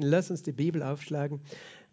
[0.00, 1.40] Lass uns die Bibel aufschlagen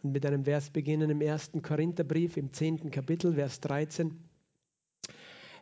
[0.03, 4.16] und mit einem Vers beginnen im ersten Korintherbrief im zehnten Kapitel, Vers 13.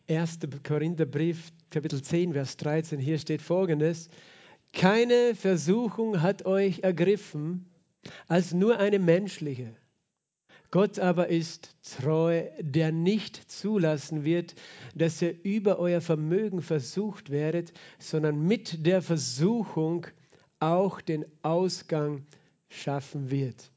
[0.09, 0.39] 1.
[0.63, 2.99] Korintherbrief, Kapitel 10, Vers 13.
[2.99, 4.09] Hier steht folgendes:
[4.73, 7.65] Keine Versuchung hat euch ergriffen
[8.27, 9.73] als nur eine menschliche.
[10.71, 14.55] Gott aber ist treu, der nicht zulassen wird,
[14.95, 20.07] dass ihr über euer Vermögen versucht werdet, sondern mit der Versuchung
[20.63, 22.25] auch den Ausgang
[22.69, 23.71] schaffen wird,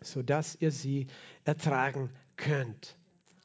[0.00, 1.06] sodass ihr sie
[1.44, 2.96] ertragen könnt.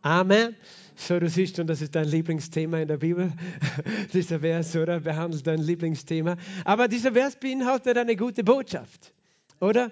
[0.01, 0.55] Amen.
[0.95, 3.31] So, du siehst schon, das ist dein Lieblingsthema in der Bibel.
[4.13, 4.99] dieser Vers, oder?
[4.99, 6.35] Behandelt dein Lieblingsthema.
[6.65, 9.13] Aber dieser Vers beinhaltet eine gute Botschaft,
[9.61, 9.91] oder?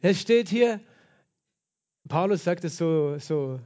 [0.00, 0.80] Es steht hier,
[2.08, 3.60] Paulus sagt es so, so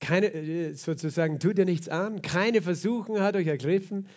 [0.00, 4.08] keine, äh, sozusagen, tut dir nichts an, keine Versuchung hat euch ergriffen,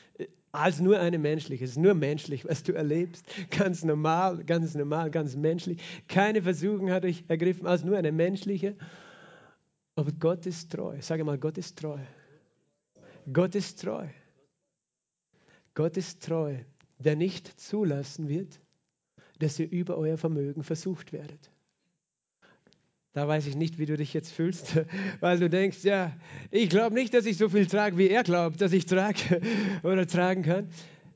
[0.57, 1.63] als nur eine menschliche.
[1.63, 3.25] Es ist nur menschlich, was du erlebst.
[3.49, 5.81] Ganz normal, ganz normal, ganz menschlich.
[6.07, 8.75] Keine Versuchung hat euch ergriffen als nur eine menschliche.
[9.95, 10.97] Aber Gott ist treu.
[11.01, 11.99] Sage mal, Gott ist treu.
[13.31, 14.07] Gott ist treu.
[15.73, 16.57] Gott ist treu,
[16.97, 18.59] der nicht zulassen wird,
[19.39, 21.51] dass ihr über euer Vermögen versucht werdet.
[23.17, 24.79] Da weiß ich nicht, wie du dich jetzt fühlst,
[25.21, 26.11] weil du denkst, ja,
[26.51, 29.41] ich glaube nicht, dass ich so viel trage, wie er glaubt, dass ich trage
[29.81, 30.69] oder tragen kann,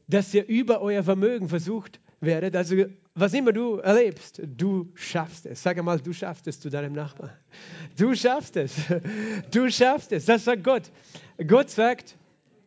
[0.08, 2.56] dass ihr über euer Vermögen versucht werdet.
[2.56, 2.76] Also
[3.14, 5.62] was immer du erlebst, du schaffst es.
[5.62, 7.34] Sag einmal, du schaffst es zu deinem Nachbarn.
[8.00, 8.74] Du schaffst es.
[9.52, 10.26] Du schaffst es.
[10.26, 10.90] Das sagt Gott.
[11.46, 12.18] Gott sagt,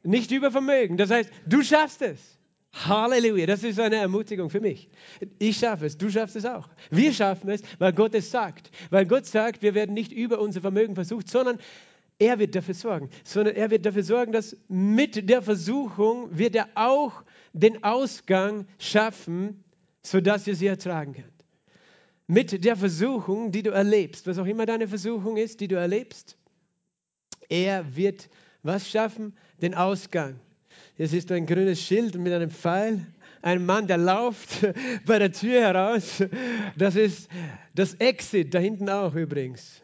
[0.05, 0.97] nicht über Vermögen.
[0.97, 2.34] Das heißt, du schaffst es.
[2.75, 4.89] Halleluja, das ist eine Ermutigung für mich.
[5.39, 6.69] Ich schaffe es, du schaffst es auch.
[6.91, 8.71] Wir schaffen es, weil Gott es sagt.
[8.91, 11.59] Weil Gott sagt, wir werden nicht über unser Vermögen versucht, sondern
[12.19, 13.11] er wird dafür sorgen.
[13.23, 19.63] Sondern er wird dafür sorgen, dass mit der Versuchung wird er auch den Ausgang schaffen,
[20.03, 21.29] sodass ihr sie ertragen könnt.
[22.27, 26.37] Mit der Versuchung, die du erlebst, was auch immer deine Versuchung ist, die du erlebst,
[27.49, 28.29] er wird
[28.63, 29.37] was schaffen?
[29.61, 30.41] Den Ausgang.
[30.97, 33.07] Es ist ein grünes Schild mit einem Pfeil.
[33.43, 34.67] Ein Mann, der läuft
[35.07, 36.23] bei der Tür heraus.
[36.77, 37.29] Das ist
[37.75, 39.83] das Exit, da hinten auch übrigens.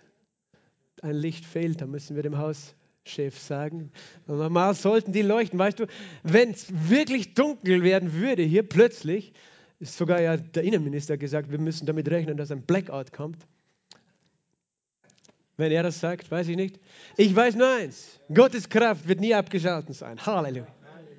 [1.02, 3.90] Ein Licht fehlt, da müssen wir dem Hauschef sagen.
[4.26, 5.58] Normal sollten die leuchten.
[5.58, 5.86] Weißt du,
[6.22, 9.32] wenn es wirklich dunkel werden würde, hier plötzlich,
[9.78, 13.38] ist sogar ja der Innenminister gesagt, wir müssen damit rechnen, dass ein Blackout kommt.
[15.56, 16.80] Wenn er das sagt, weiß ich nicht.
[17.16, 20.18] Ich weiß nur eins: Gottes Kraft wird nie abgeschaltet sein.
[20.24, 20.66] Halleluja.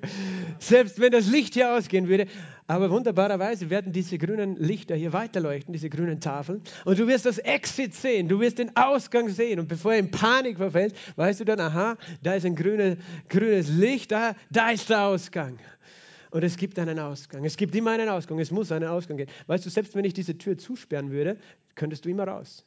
[0.58, 2.26] Selbst wenn das Licht hier ausgehen würde.
[2.66, 6.62] Aber wunderbarerweise werden diese grünen Lichter hier weiterleuchten, diese grünen Tafeln.
[6.84, 9.60] Und du wirst das Exit sehen, du wirst den Ausgang sehen.
[9.60, 12.96] Und bevor er in Panik verfällt, weißt du dann, aha, da ist ein grüne,
[13.28, 15.58] grünes Licht, da, da ist der Ausgang.
[16.30, 17.44] Und es gibt einen Ausgang.
[17.44, 18.38] Es gibt immer einen Ausgang.
[18.38, 19.30] Es muss einen Ausgang geben.
[19.48, 21.36] Weißt du, selbst wenn ich diese Tür zusperren würde,
[21.74, 22.64] könntest du immer raus.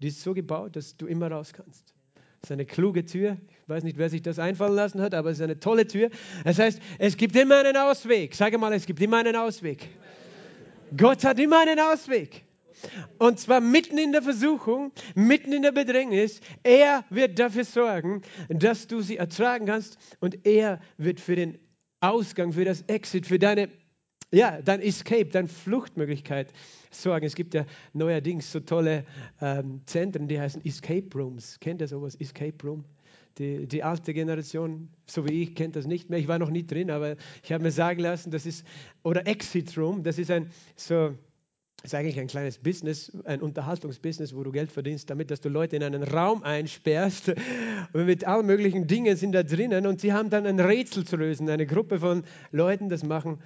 [0.00, 1.92] Die ist so gebaut, dass du immer raus kannst.
[2.40, 3.36] Das ist eine kluge Tür.
[3.62, 6.10] Ich weiß nicht, wer sich das einfallen lassen hat, aber es ist eine tolle Tür.
[6.44, 8.34] Das heißt, es gibt immer einen Ausweg.
[8.34, 9.88] Sage mal, es gibt immer einen Ausweg.
[10.96, 12.44] Gott hat immer einen Ausweg.
[13.18, 16.40] Und zwar mitten in der Versuchung, mitten in der Bedrängnis.
[16.62, 19.98] Er wird dafür sorgen, dass du sie ertragen kannst.
[20.20, 21.58] Und er wird für den
[22.00, 23.68] Ausgang, für das Exit, für deine,
[24.32, 26.52] ja, dein Escape, deine Fluchtmöglichkeit
[26.90, 27.26] sorgen.
[27.26, 29.04] Es gibt ja neuerdings so tolle
[29.40, 31.58] ähm, Zentren, die heißen Escape Rooms.
[31.60, 32.14] Kennt ihr sowas?
[32.16, 32.84] Escape Room?
[33.38, 36.18] Die, die, alte Generation, so wie ich, kennt das nicht mehr.
[36.18, 38.66] Ich war noch nie drin, aber ich habe mir sagen lassen, das ist,
[39.02, 41.14] oder Exit Room, das ist ein, so,
[41.82, 45.76] ist eigentlich ein kleines Business, ein Unterhaltungsbusiness, wo du Geld verdienst, damit, dass du Leute
[45.76, 47.32] in einen Raum einsperrst
[47.92, 51.16] und mit allen möglichen Dingen sind da drinnen und sie haben dann ein Rätsel zu
[51.16, 51.48] lösen.
[51.48, 53.38] Eine Gruppe von Leuten, das machen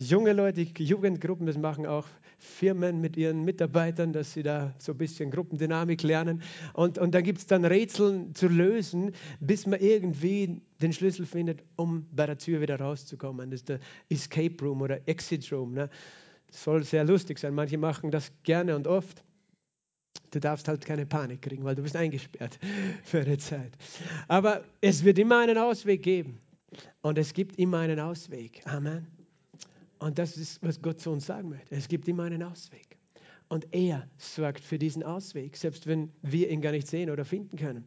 [0.00, 2.06] junge Leute, Jugendgruppen, das machen auch
[2.38, 6.42] Firmen mit ihren Mitarbeitern, dass sie da so ein bisschen Gruppendynamik lernen.
[6.72, 11.64] Und, und da gibt es dann Rätsel zu lösen, bis man irgendwie den Schlüssel findet,
[11.76, 13.50] um bei der Tür wieder rauszukommen.
[13.50, 15.74] Das ist der Escape Room oder Exit Room.
[15.74, 15.90] Ne?
[16.46, 17.54] Das soll sehr lustig sein.
[17.54, 19.24] Manche machen das gerne und oft.
[20.30, 22.58] Du darfst halt keine Panik kriegen, weil du bist eingesperrt
[23.02, 23.72] für eine Zeit.
[24.28, 26.38] Aber es wird immer einen Ausweg geben.
[27.00, 28.62] Und es gibt immer einen Ausweg.
[28.66, 29.17] Amen.
[29.98, 31.74] Und das ist, was Gott zu uns sagen möchte.
[31.74, 32.98] Es gibt immer einen Ausweg.
[33.48, 37.56] Und er sorgt für diesen Ausweg, selbst wenn wir ihn gar nicht sehen oder finden
[37.56, 37.84] können.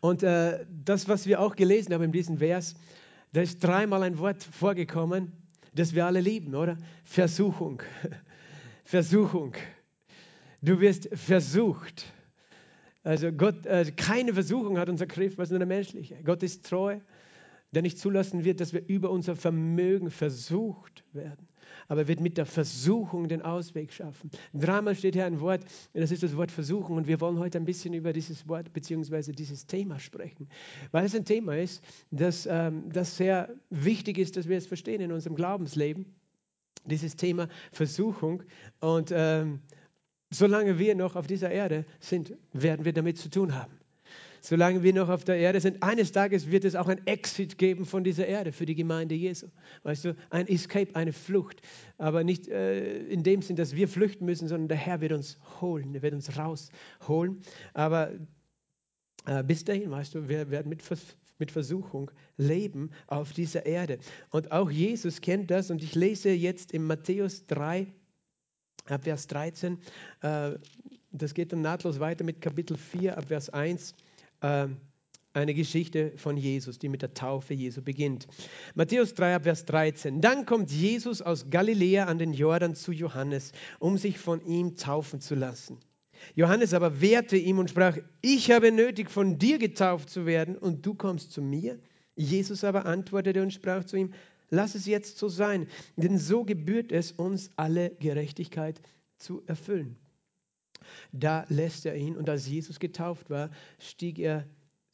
[0.00, 2.74] Und äh, das, was wir auch gelesen haben in diesem Vers,
[3.32, 5.32] da ist dreimal ein Wort vorgekommen,
[5.74, 6.76] das wir alle lieben, oder?
[7.04, 7.82] Versuchung.
[8.84, 9.54] Versuchung.
[10.62, 12.12] Du wirst versucht.
[13.02, 16.16] Also Gott, äh, keine Versuchung hat unser Griff, was nur eine menschliche.
[16.22, 17.00] Gott ist treu
[17.72, 21.48] der nicht zulassen wird, dass wir über unser Vermögen versucht werden.
[21.88, 24.30] aber er wird mit der Versuchung den Ausweg schaffen.
[24.54, 27.64] Dreimal steht hier ein Wort, das ist das Wort Versuchung und wir wollen heute ein
[27.64, 29.32] bisschen über dieses Wort bzw.
[29.32, 30.48] dieses Thema sprechen,
[30.90, 35.00] weil es ein Thema ist, das, ähm, das sehr wichtig ist, dass wir es verstehen
[35.00, 36.14] in unserem Glaubensleben,
[36.84, 38.42] dieses Thema Versuchung
[38.80, 39.60] und ähm,
[40.30, 43.78] solange wir noch auf dieser Erde sind, werden wir damit zu tun haben
[44.46, 45.82] solange wir noch auf der Erde sind.
[45.82, 49.48] Eines Tages wird es auch ein Exit geben von dieser Erde für die Gemeinde Jesu.
[49.82, 51.60] Weißt du, ein Escape, eine Flucht.
[51.98, 55.38] Aber nicht äh, in dem Sinn, dass wir flüchten müssen, sondern der Herr wird uns
[55.60, 57.40] holen, er wird uns rausholen.
[57.74, 58.12] Aber
[59.26, 60.84] äh, bis dahin, weißt du, wir werden mit,
[61.38, 63.98] mit Versuchung leben auf dieser Erde.
[64.30, 65.72] Und auch Jesus kennt das.
[65.72, 67.88] Und ich lese jetzt in Matthäus 3,
[68.86, 69.78] ab Vers 13.
[70.22, 70.52] Äh,
[71.10, 73.94] das geht dann nahtlos weiter mit Kapitel 4, ab Vers 1 äh,
[75.36, 78.26] eine Geschichte von Jesus, die mit der Taufe Jesu beginnt.
[78.74, 80.20] Matthäus 3, Vers 13.
[80.20, 85.20] Dann kommt Jesus aus Galiläa an den Jordan zu Johannes, um sich von ihm taufen
[85.20, 85.78] zu lassen.
[86.34, 90.84] Johannes aber wehrte ihm und sprach, ich habe nötig, von dir getauft zu werden und
[90.84, 91.78] du kommst zu mir?
[92.14, 94.14] Jesus aber antwortete und sprach zu ihm,
[94.48, 95.66] lass es jetzt so sein,
[95.96, 98.80] denn so gebührt es uns, alle Gerechtigkeit
[99.18, 99.96] zu erfüllen.
[101.12, 104.46] Da lässt er ihn und als Jesus getauft war, stieg er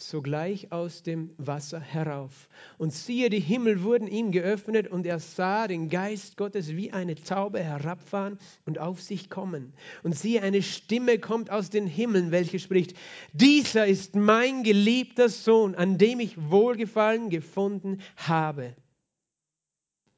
[0.02, 2.48] sogleich aus dem Wasser herauf.
[2.78, 7.14] Und siehe, die Himmel wurden ihm geöffnet und er sah den Geist Gottes wie eine
[7.14, 9.72] Taube herabfahren und auf sich kommen.
[10.02, 12.96] Und siehe, eine Stimme kommt aus den Himmeln, welche spricht,
[13.32, 18.74] dieser ist mein geliebter Sohn, an dem ich Wohlgefallen gefunden habe.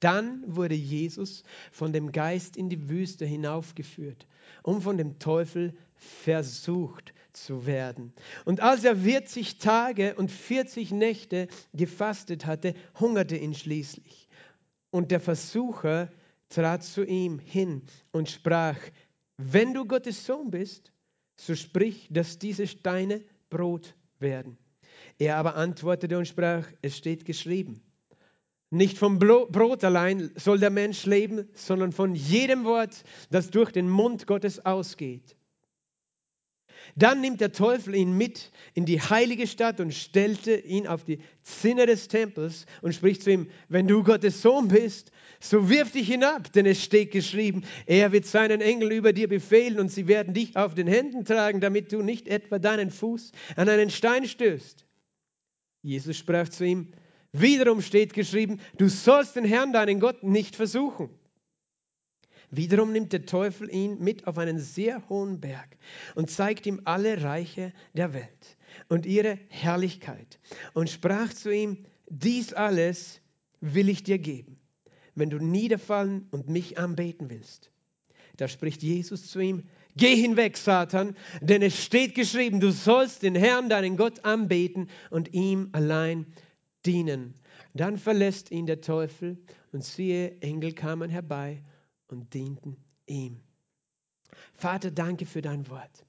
[0.01, 4.27] Dann wurde Jesus von dem Geist in die Wüste hinaufgeführt,
[4.63, 8.13] um von dem Teufel versucht zu werden.
[8.45, 14.29] Und als er 40 Tage und 40 Nächte gefastet hatte, hungerte ihn schließlich.
[14.91, 16.11] Und der Versucher
[16.49, 17.83] trat zu ihm hin
[18.13, 18.79] und sprach,
[19.37, 20.93] wenn du Gottes Sohn bist,
[21.37, 24.57] so sprich, dass diese Steine Brot werden.
[25.19, 27.83] Er aber antwortete und sprach, es steht geschrieben,
[28.71, 33.89] nicht vom Brot allein soll der Mensch leben, sondern von jedem Wort, das durch den
[33.89, 35.37] Mund Gottes ausgeht.
[36.97, 41.19] Dann nimmt der Teufel ihn mit in die heilige Stadt und stellte ihn auf die
[41.43, 45.11] Zinne des Tempels und spricht zu ihm, wenn du Gottes Sohn bist,
[45.41, 49.81] so wirf dich hinab, denn es steht geschrieben, er wird seinen Engeln über dir befehlen
[49.81, 53.69] und sie werden dich auf den Händen tragen, damit du nicht etwa deinen Fuß an
[53.69, 54.87] einen Stein stößt.
[55.83, 56.93] Jesus sprach zu ihm,
[57.37, 61.11] Wiederum steht geschrieben, du sollst den Herrn, deinen Gott, nicht versuchen.
[62.53, 65.77] Wiederum nimmt der Teufel ihn mit auf einen sehr hohen Berg
[66.15, 68.57] und zeigt ihm alle Reiche der Welt
[68.89, 70.39] und ihre Herrlichkeit
[70.75, 73.21] und sprach zu ihm, dies alles
[73.61, 74.61] will ich dir geben,
[75.17, 77.73] wenn du niederfallen und mich anbeten willst.
[78.37, 79.65] Da spricht Jesus zu ihm,
[79.97, 85.35] Geh hinweg, Satan, denn es steht geschrieben, du sollst den Herrn, deinen Gott, anbeten und
[85.35, 86.27] ihm allein
[86.87, 87.35] dienen.
[87.75, 89.39] Dann verlässt ihn der Teufel
[89.73, 91.63] und siehe, Engel kamen herbei
[92.09, 92.77] und dienten
[93.07, 93.41] ihm.
[94.55, 96.05] Vater, danke für dein Wort.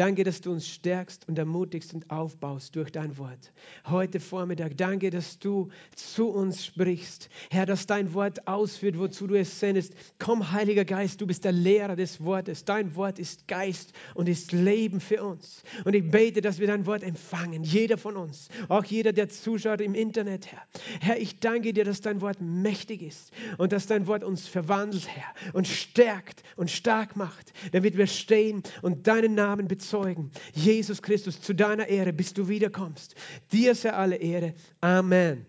[0.00, 3.52] Danke, dass du uns stärkst und ermutigst und aufbaust durch dein Wort.
[3.86, 7.28] Heute Vormittag, danke, dass du zu uns sprichst.
[7.50, 9.92] Herr, dass dein Wort ausführt, wozu du es sendest.
[10.18, 12.64] Komm, Heiliger Geist, du bist der Lehrer des Wortes.
[12.64, 15.64] Dein Wort ist Geist und ist Leben für uns.
[15.84, 19.82] Und ich bete, dass wir dein Wort empfangen, jeder von uns, auch jeder, der zuschaut
[19.82, 20.62] im Internet, Herr.
[21.02, 25.06] Herr, ich danke dir, dass dein Wort mächtig ist und dass dein Wort uns verwandelt,
[25.08, 31.02] Herr, und stärkt und stark macht, damit wir stehen und deinen Namen bezeugen bezeugen, Jesus
[31.02, 33.14] Christus, zu deiner Ehre, bis du wiederkommst.
[33.52, 34.54] Dir sei alle Ehre.
[34.80, 35.46] Amen.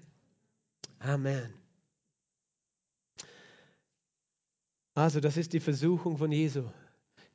[0.99, 1.53] Amen.
[4.93, 6.63] Also, das ist die Versuchung von Jesu,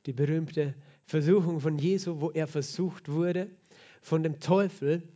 [0.05, 3.49] die berühmte Versuchung von Jesu, wo er versucht wurde
[4.01, 5.07] von dem Teufel,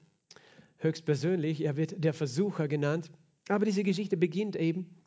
[0.78, 1.62] höchstpersönlich.
[1.62, 3.12] Er wird der Versucher genannt.
[3.50, 5.01] Aber diese Geschichte beginnt eben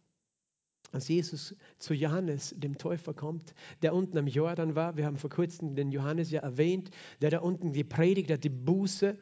[0.95, 5.29] als Jesus zu Johannes, dem Täufer, kommt, der unten am Jordan war, wir haben vor
[5.29, 9.19] kurzem den Johannes ja erwähnt, der da unten gepredigt hat, die Buße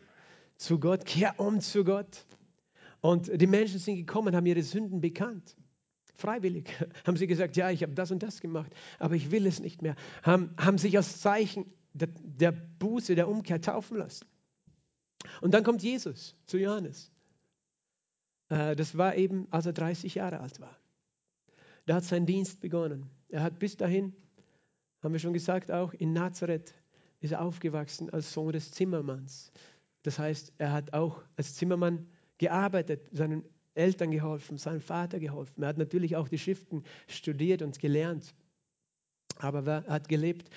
[0.57, 2.27] zu Gott, kehr um zu Gott.
[3.01, 5.57] Und die Menschen sind gekommen, haben ihre Sünden bekannt.
[6.15, 6.69] Freiwillig
[7.07, 9.81] haben sie gesagt, ja, ich habe das und das gemacht, aber ich will es nicht
[9.81, 9.97] mehr.
[10.23, 11.65] Haben, haben sich als Zeichen
[11.95, 14.27] der, der Buße, der Umkehr taufen lassen.
[15.41, 17.11] Und dann kommt Jesus zu Johannes.
[18.51, 20.82] Äh, das war eben, als er 30 Jahre alt war.
[21.87, 23.11] Da hat sein Dienst begonnen.
[23.29, 24.15] Er hat bis dahin,
[25.03, 26.75] haben wir schon gesagt, auch in Nazareth
[27.21, 29.53] ist er aufgewachsen als Sohn des Zimmermanns.
[30.03, 32.07] Das heißt, er hat auch als Zimmermann
[32.39, 33.09] gearbeitet.
[33.13, 35.63] Seinen Eltern geholfen, seinem Vater geholfen.
[35.63, 38.35] Er hat natürlich auch die Schriften studiert und gelernt.
[39.39, 40.51] Aber er hat gelebt.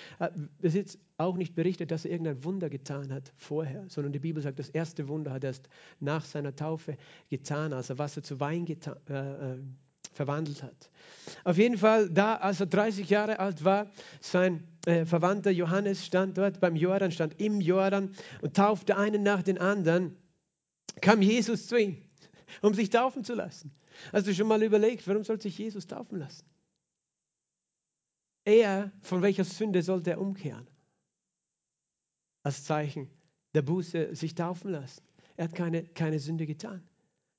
[0.60, 4.42] Es ist auch nicht berichtet, dass er irgendein Wunder getan hat vorher, sondern die Bibel
[4.42, 5.68] sagt, das erste Wunder hat er erst
[5.98, 6.96] nach seiner Taufe
[7.30, 9.58] getan, als er Wasser zu Wein getan, äh, äh,
[10.12, 10.90] verwandelt hat.
[11.44, 16.38] Auf jeden Fall, da, als er 30 Jahre alt war, sein äh, Verwandter Johannes stand
[16.38, 20.16] dort beim Jordan, stand im Jordan und taufte einen nach den anderen,
[21.00, 22.02] kam Jesus zu ihm,
[22.62, 23.72] um sich taufen zu lassen.
[24.12, 26.44] Hast du schon mal überlegt, warum soll sich Jesus taufen lassen?
[28.44, 30.66] Er, von welcher Sünde sollte er umkehren?
[32.44, 33.10] Als Zeichen
[33.54, 35.02] der Buße sich taufen lassen.
[35.36, 36.86] Er hat keine, keine Sünde getan.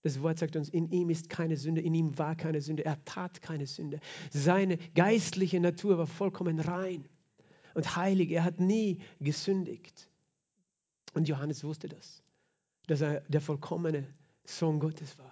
[0.04, 3.04] Das Wort sagt uns, in ihm ist keine Sünde, in ihm war keine Sünde, er
[3.06, 4.00] tat keine Sünde.
[4.32, 7.08] Seine geistliche Natur war vollkommen rein
[7.74, 10.10] und heilig, er hat nie gesündigt.
[11.14, 12.24] Und Johannes wusste das,
[12.88, 14.08] dass er der vollkommene
[14.46, 15.32] Sohn Gottes war.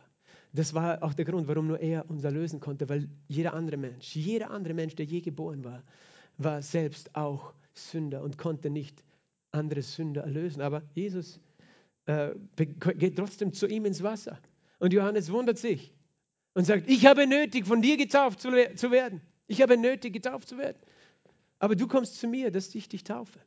[0.52, 4.16] Das war auch der Grund, warum nur er uns erlösen konnte, weil jeder andere Mensch,
[4.16, 5.84] jeder andere Mensch, der je geboren war,
[6.38, 9.04] war selbst auch Sünder und konnte nicht
[9.52, 10.62] andere Sünder erlösen.
[10.62, 11.40] Aber Jesus
[12.06, 14.40] äh, geht trotzdem zu ihm ins Wasser.
[14.86, 15.96] Und Johannes wundert sich
[16.54, 19.20] und sagt, ich habe nötig, von dir getauft zu, zu werden.
[19.48, 20.78] Ich habe nötig, getauft zu werden.
[21.58, 23.40] Aber du kommst zu mir, dass ich dich taufe.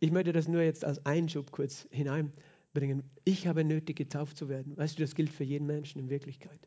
[0.00, 2.32] Ich möchte das nur jetzt als Einschub kurz hinein
[2.72, 3.04] bringen.
[3.22, 4.76] Ich habe nötig, getauft zu werden.
[4.76, 6.66] Weißt du, das gilt für jeden Menschen in Wirklichkeit.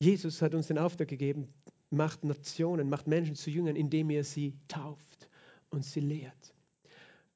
[0.00, 1.54] Jesus hat uns den Auftrag gegeben,
[1.90, 5.28] macht Nationen, macht Menschen zu Jüngern, indem er sie tauft
[5.70, 6.52] und sie lehrt.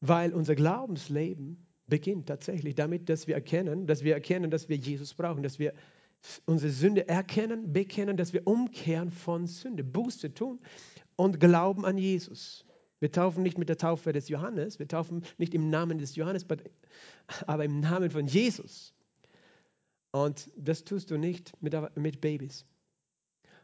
[0.00, 5.12] Weil unser Glaubensleben beginnt tatsächlich damit, dass wir erkennen, dass wir erkennen, dass wir Jesus
[5.12, 5.74] brauchen, dass wir
[6.46, 10.60] unsere Sünde erkennen, bekennen, dass wir umkehren von Sünde, Buße tun
[11.16, 12.64] und glauben an Jesus.
[13.00, 16.46] Wir taufen nicht mit der Taufe des Johannes, wir taufen nicht im Namen des Johannes,
[17.46, 18.94] aber im Namen von Jesus.
[20.12, 22.66] Und das tust du nicht mit, mit Babys.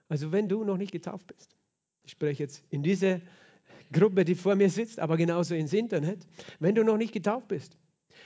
[0.08, 1.56] Also wenn du noch nicht getauft bist,
[2.04, 3.20] ich spreche jetzt in diese
[3.92, 6.26] Gruppe, die vor mir sitzt, aber genauso ins Internet,
[6.60, 7.76] wenn du noch nicht getauft bist,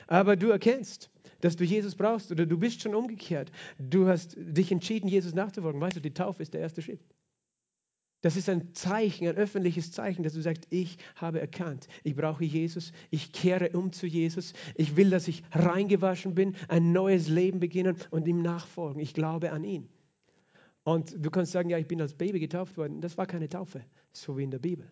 [0.07, 4.71] aber du erkennst, dass du Jesus brauchst oder du bist schon umgekehrt, du hast dich
[4.73, 7.01] entschieden, Jesus nachzufolgen, weißt du, die Taufe ist der erste Schritt.
[8.23, 12.45] Das ist ein Zeichen, ein öffentliches Zeichen, dass du sagst, ich habe erkannt, ich brauche
[12.45, 17.61] Jesus, ich kehre um zu Jesus, ich will, dass ich reingewaschen bin, ein neues Leben
[17.61, 19.01] beginnen und ihm nachfolgen.
[19.01, 19.89] Ich glaube an ihn.
[20.83, 23.01] Und du kannst sagen, ja, ich bin als Baby getauft worden.
[23.01, 24.91] Das war keine Taufe, so wie in der Bibel.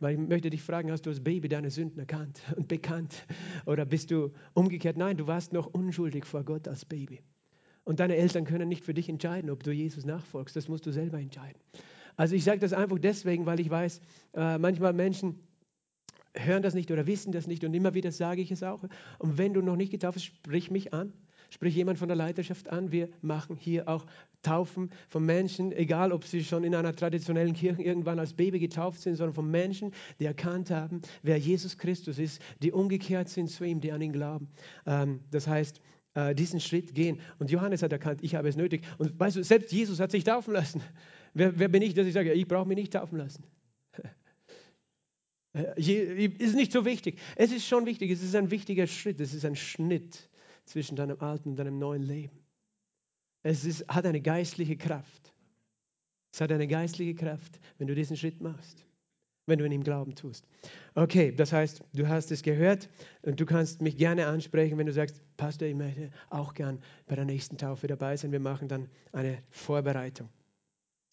[0.00, 3.26] Weil ich möchte dich fragen, hast du als Baby deine Sünden erkannt und bekannt?
[3.66, 4.96] Oder bist du umgekehrt?
[4.96, 7.20] Nein, du warst noch unschuldig vor Gott als Baby.
[7.84, 10.56] Und deine Eltern können nicht für dich entscheiden, ob du Jesus nachfolgst.
[10.56, 11.60] Das musst du selber entscheiden.
[12.16, 14.00] Also ich sage das einfach deswegen, weil ich weiß,
[14.34, 15.40] äh, manchmal Menschen
[16.34, 18.82] hören das nicht oder wissen das nicht und immer wieder sage ich es auch.
[19.18, 21.12] Und wenn du noch nicht getauft bist, sprich mich an.
[21.50, 22.92] Sprich jemand von der Leiterschaft an.
[22.92, 24.06] Wir machen hier auch
[24.42, 29.00] Taufen von Menschen, egal ob sie schon in einer traditionellen Kirche irgendwann als Baby getauft
[29.00, 33.64] sind, sondern von Menschen, die erkannt haben, wer Jesus Christus ist, die umgekehrt sind zu
[33.64, 34.48] ihm, die an ihn glauben.
[34.86, 35.80] Ähm, das heißt,
[36.14, 37.20] äh, diesen Schritt gehen.
[37.38, 38.82] Und Johannes hat erkannt, ich habe es nötig.
[38.98, 40.80] Und weißt du, selbst Jesus hat sich taufen lassen.
[41.32, 43.44] Wer, wer bin ich, dass ich sage, ich brauche mich nicht taufen lassen?
[45.76, 47.20] ist nicht so wichtig.
[47.36, 50.29] Es ist schon wichtig, es ist ein wichtiger Schritt, es ist ein Schnitt
[50.64, 52.38] zwischen deinem alten und deinem neuen Leben.
[53.42, 55.32] Es ist, hat eine geistliche Kraft.
[56.32, 58.86] Es hat eine geistliche Kraft, wenn du diesen Schritt machst,
[59.46, 60.46] wenn du in ihm Glauben tust.
[60.94, 62.88] Okay, das heißt, du hast es gehört
[63.22, 67.16] und du kannst mich gerne ansprechen, wenn du sagst, Pastor, ich möchte auch gern bei
[67.16, 68.32] der nächsten Taufe dabei sein.
[68.32, 70.28] Wir machen dann eine Vorbereitung.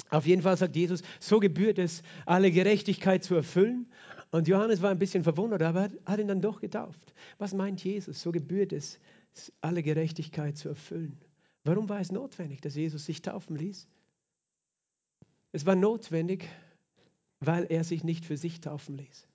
[0.10, 3.88] Auf jeden Fall sagt Jesus, so gebührt es, alle Gerechtigkeit zu erfüllen.
[4.32, 7.13] Und Johannes war ein bisschen verwundert, aber hat ihn dann doch getauft.
[7.38, 8.22] Was meint Jesus?
[8.22, 9.00] So gebührt es,
[9.62, 11.17] alle Gerechtigkeit zu erfüllen.
[11.63, 13.88] Warum war es notwendig, dass Jesus sich taufen ließ?
[15.51, 16.48] Es war notwendig,
[17.39, 19.27] weil er sich nicht für sich taufen ließ,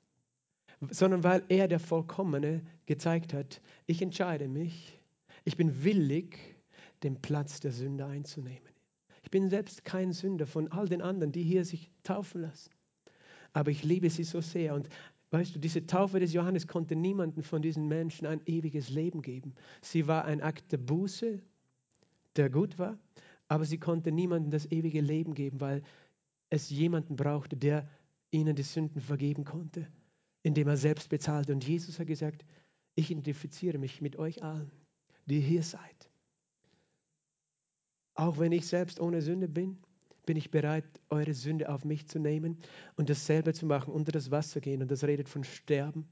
[0.90, 4.98] sondern weil er der Vollkommene gezeigt hat, ich entscheide mich,
[5.44, 6.38] ich bin willig,
[7.02, 8.72] den Platz der Sünde einzunehmen.
[9.24, 12.70] Ich bin selbst kein Sünder von all den anderen, die hier sich taufen lassen.
[13.52, 14.74] Aber ich liebe sie so sehr.
[14.74, 14.88] Und
[15.32, 19.54] weißt du, diese Taufe des Johannes konnte niemanden von diesen Menschen ein ewiges Leben geben.
[19.80, 21.40] Sie war ein Akt der Buße,
[22.36, 22.98] der gut war,
[23.48, 25.82] aber sie konnte niemandem das ewige Leben geben, weil
[26.50, 27.88] es jemanden brauchte, der
[28.30, 29.88] ihnen die Sünden vergeben konnte,
[30.42, 31.52] indem er selbst bezahlte.
[31.52, 32.44] Und Jesus hat gesagt,
[32.94, 34.70] ich identifiziere mich mit euch allen,
[35.26, 36.10] die hier seid.
[38.14, 39.78] Auch wenn ich selbst ohne Sünde bin,
[40.24, 42.58] bin ich bereit, eure Sünde auf mich zu nehmen
[42.96, 44.82] und dasselbe zu machen, unter das Wasser gehen.
[44.82, 46.08] Und das redet von Sterben,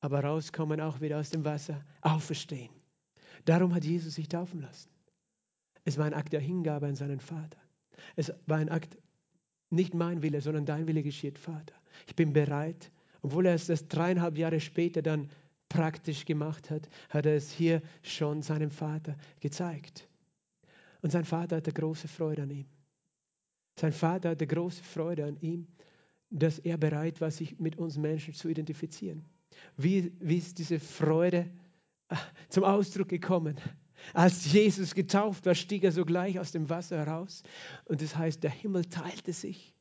[0.00, 2.70] aber rauskommen auch wieder aus dem Wasser, auferstehen.
[3.44, 4.90] Darum hat Jesus sich taufen lassen.
[5.84, 7.58] Es war ein Akt der Hingabe an seinen Vater.
[8.16, 8.98] Es war ein Akt,
[9.70, 11.74] nicht mein Wille, sondern dein Wille geschieht, Vater.
[12.06, 12.90] Ich bin bereit,
[13.22, 15.30] obwohl er es das dreieinhalb Jahre später dann
[15.68, 20.08] praktisch gemacht hat, hat er es hier schon seinem Vater gezeigt.
[21.02, 22.66] Und sein Vater hatte große Freude an ihm.
[23.78, 25.66] Sein Vater hatte große Freude an ihm,
[26.30, 29.24] dass er bereit war, sich mit uns Menschen zu identifizieren.
[29.76, 31.50] Wie, wie ist diese Freude
[32.08, 32.16] äh,
[32.48, 33.56] zum Ausdruck gekommen?
[34.12, 37.42] Als Jesus getauft war, stieg er sogleich aus dem Wasser heraus.
[37.84, 39.74] Und das heißt, der Himmel teilte sich.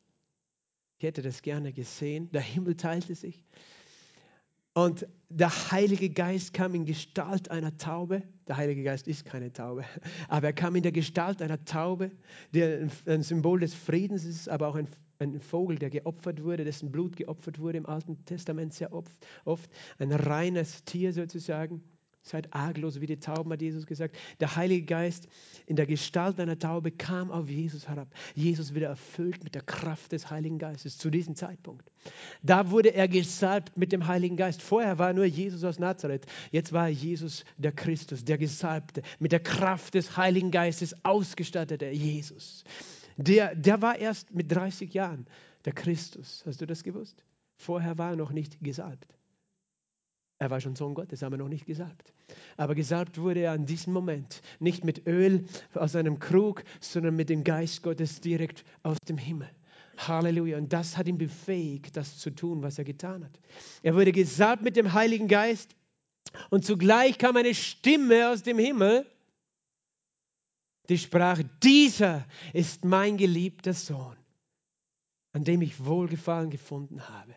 [0.98, 2.32] Ich hätte das gerne gesehen.
[2.32, 3.44] Der Himmel teilte sich.
[4.76, 8.24] Und der Heilige Geist kam in Gestalt einer Taube.
[8.46, 9.86] Der Heilige Geist ist keine Taube,
[10.28, 12.12] aber er kam in der Gestalt einer Taube,
[12.54, 14.90] der ein Symbol des Friedens ist, aber auch ein,
[15.20, 19.16] ein Vogel, der geopfert wurde, dessen Blut geopfert wurde im Alten Testament sehr oft.
[19.46, 21.82] oft ein reines Tier sozusagen.
[22.28, 24.18] Seid arglos wie die Tauben, hat Jesus gesagt.
[24.40, 25.28] Der Heilige Geist
[25.68, 28.08] in der Gestalt einer Taube kam auf Jesus herab.
[28.34, 31.92] Jesus wieder erfüllt mit der Kraft des Heiligen Geistes zu diesem Zeitpunkt.
[32.42, 34.64] Da wurde er gesalbt mit dem Heiligen Geist.
[34.64, 36.26] Vorher war nur Jesus aus Nazareth.
[36.50, 42.64] Jetzt war Jesus der Christus, der Gesalbte, mit der Kraft des Heiligen Geistes ausgestattete Jesus.
[43.18, 45.28] Der, der war erst mit 30 Jahren
[45.66, 46.44] der Christus.
[46.48, 47.24] Hast du das gewusst?
[47.56, 49.15] Vorher war er noch nicht gesalbt.
[50.46, 52.14] Er war schon Sohn Gottes, aber noch nicht gesalbt.
[52.56, 54.44] Aber gesalbt wurde er an diesem Moment.
[54.60, 59.50] Nicht mit Öl aus einem Krug, sondern mit dem Geist Gottes direkt aus dem Himmel.
[59.98, 60.60] Halleluja.
[60.60, 63.40] Und das hat ihn befähigt, das zu tun, was er getan hat.
[63.82, 65.76] Er wurde gesalbt mit dem Heiligen Geist
[66.52, 69.04] und zugleich kam eine Stimme aus dem Himmel,
[70.90, 72.24] die sprach, dieser
[72.54, 74.16] ist mein geliebter Sohn,
[75.34, 77.34] an dem ich Wohlgefallen gefunden habe.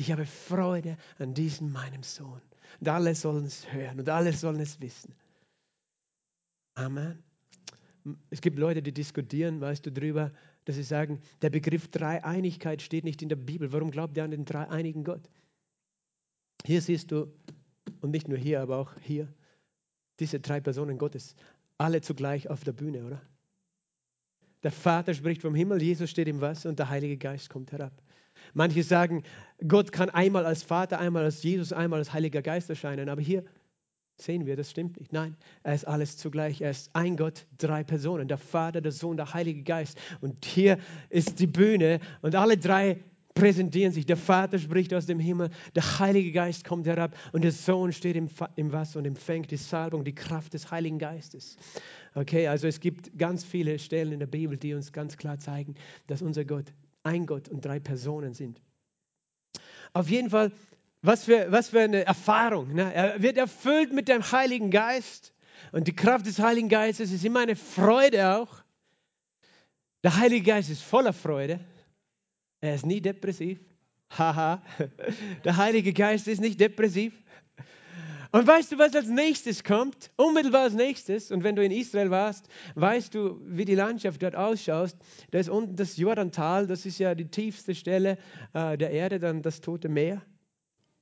[0.00, 2.40] Ich habe Freude an diesem meinem Sohn.
[2.80, 5.14] Und alle sollen es hören und alle sollen es wissen.
[6.74, 7.22] Amen.
[8.30, 10.32] Es gibt Leute, die diskutieren, weißt du, darüber,
[10.64, 13.74] dass sie sagen, der Begriff Dreieinigkeit steht nicht in der Bibel.
[13.74, 15.28] Warum glaubt ihr an den dreieinigen Gott?
[16.64, 17.30] Hier siehst du,
[18.00, 19.28] und nicht nur hier, aber auch hier,
[20.18, 21.36] diese drei Personen Gottes,
[21.76, 23.20] alle zugleich auf der Bühne, oder?
[24.62, 28.00] Der Vater spricht vom Himmel, Jesus steht im Wasser und der Heilige Geist kommt herab.
[28.54, 29.22] Manche sagen,
[29.66, 33.08] Gott kann einmal als Vater, einmal als Jesus, einmal als Heiliger Geist erscheinen.
[33.08, 33.44] Aber hier
[34.16, 35.12] sehen wir, das stimmt nicht.
[35.12, 36.60] Nein, er ist alles zugleich.
[36.60, 38.28] Er ist ein Gott, drei Personen.
[38.28, 39.98] Der Vater, der Sohn, der Heilige Geist.
[40.20, 42.98] Und hier ist die Bühne und alle drei
[43.34, 44.06] präsentieren sich.
[44.06, 48.16] Der Vater spricht aus dem Himmel, der Heilige Geist kommt herab und der Sohn steht
[48.16, 51.56] im, im Wasser und empfängt die Salbung, die Kraft des Heiligen Geistes.
[52.14, 55.74] Okay, also es gibt ganz viele Stellen in der Bibel, die uns ganz klar zeigen,
[56.08, 56.66] dass unser Gott
[57.02, 58.60] ein Gott und drei Personen sind.
[59.92, 60.52] Auf jeden Fall,
[61.02, 62.74] was für, was für eine Erfahrung.
[62.74, 62.92] Ne?
[62.92, 65.32] Er wird erfüllt mit dem Heiligen Geist
[65.72, 68.62] und die Kraft des Heiligen Geistes ist immer eine Freude auch.
[70.02, 71.60] Der Heilige Geist ist voller Freude.
[72.60, 73.58] Er ist nie depressiv.
[74.10, 74.62] Haha.
[75.44, 77.12] Der Heilige Geist ist nicht depressiv.
[78.32, 80.10] Und weißt du, was als nächstes kommt?
[80.16, 84.36] Unmittelbar als nächstes, und wenn du in Israel warst, weißt du, wie die Landschaft dort
[84.36, 84.94] ausschaut.
[85.32, 88.18] Da ist unten das Jordantal, das ist ja die tiefste Stelle
[88.52, 90.22] äh, der Erde, dann das Tote Meer.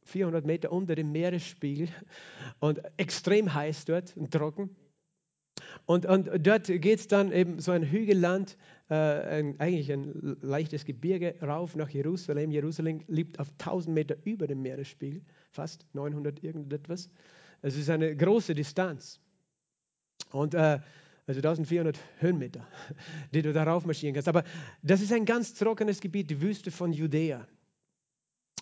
[0.05, 1.89] 400 Meter unter dem Meeresspiegel
[2.61, 4.75] und extrem heiß dort und trocken.
[5.87, 8.57] Und, und dort geht es dann eben so ein Hügelland,
[8.91, 12.51] äh, ein, eigentlich ein leichtes Gebirge rauf nach Jerusalem.
[12.51, 17.11] Jerusalem liegt auf 1000 Meter über dem Meeresspiegel fast 900 irgendetwas.
[17.63, 19.21] Es ist eine große Distanz.
[20.31, 20.81] Und äh,
[21.27, 22.67] also 1400 Höhenmeter,
[23.35, 24.29] die du darauf marschieren kannst.
[24.29, 24.45] Aber
[24.83, 27.47] das ist ein ganz trockenes Gebiet, die Wüste von Judäa.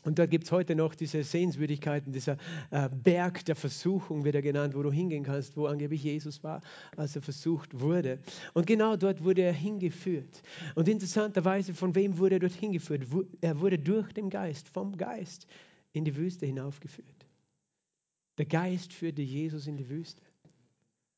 [0.06, 2.36] Und da gibt es heute noch diese Sehenswürdigkeiten, dieser
[2.70, 6.60] äh, Berg der Versuchung wird er genannt, wo du hingehen kannst, wo angeblich Jesus war,
[6.96, 8.20] als er versucht wurde.
[8.54, 10.42] Und genau dort wurde er hingeführt.
[10.76, 13.02] Und interessanterweise, von wem wurde er dort hingeführt?
[13.40, 15.48] Er wurde durch den Geist, vom Geist
[15.92, 17.26] in die Wüste hinaufgeführt.
[18.38, 20.22] Der Geist führte Jesus in die Wüste.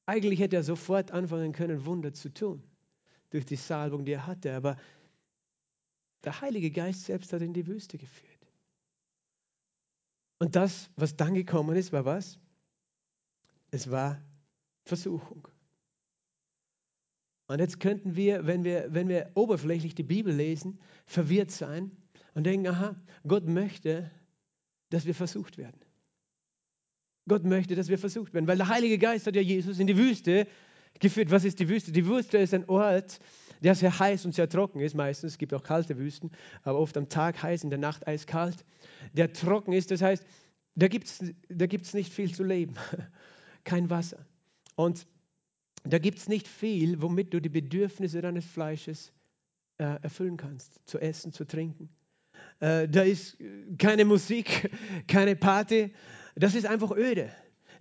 [0.07, 2.63] Eigentlich hätte er sofort anfangen können, Wunder zu tun,
[3.29, 4.79] durch die Salbung, die er hatte, aber
[6.25, 8.28] der Heilige Geist selbst hat ihn in die Wüste geführt.
[10.39, 12.39] Und das, was dann gekommen ist, war was?
[13.71, 14.23] Es war
[14.85, 15.49] Versuchung.
[17.49, 21.91] Und jetzt könnten wir, wenn wir, wenn wir oberflächlich die Bibel lesen, verwirrt sein
[22.35, 22.95] und denken, aha,
[23.27, 24.11] Gott möchte,
[24.91, 25.81] dass wir versucht werden.
[27.27, 29.97] Gott möchte, dass wir versucht werden, weil der Heilige Geist hat ja Jesus in die
[29.97, 30.47] Wüste
[30.99, 31.31] geführt.
[31.31, 31.93] Was ist die Wüste?
[31.93, 33.19] Die Wüste ist ein Ort,
[33.63, 35.33] der sehr heiß und sehr trocken ist meistens.
[35.33, 36.31] Es gibt auch kalte Wüsten,
[36.63, 38.65] aber oft am Tag heiß, in der Nacht eiskalt.
[39.13, 40.25] Der trocken ist, das heißt,
[40.75, 42.75] da gibt es da gibt's nicht viel zu leben.
[43.65, 44.25] Kein Wasser.
[44.77, 45.07] Und
[45.85, 49.13] da gibt es nicht viel, womit du die Bedürfnisse deines Fleisches
[49.79, 51.89] äh, erfüllen kannst, zu essen, zu trinken.
[52.61, 53.37] Äh, da ist
[53.79, 54.71] keine Musik,
[55.09, 55.93] keine Party.
[56.35, 57.31] Das ist einfach öde.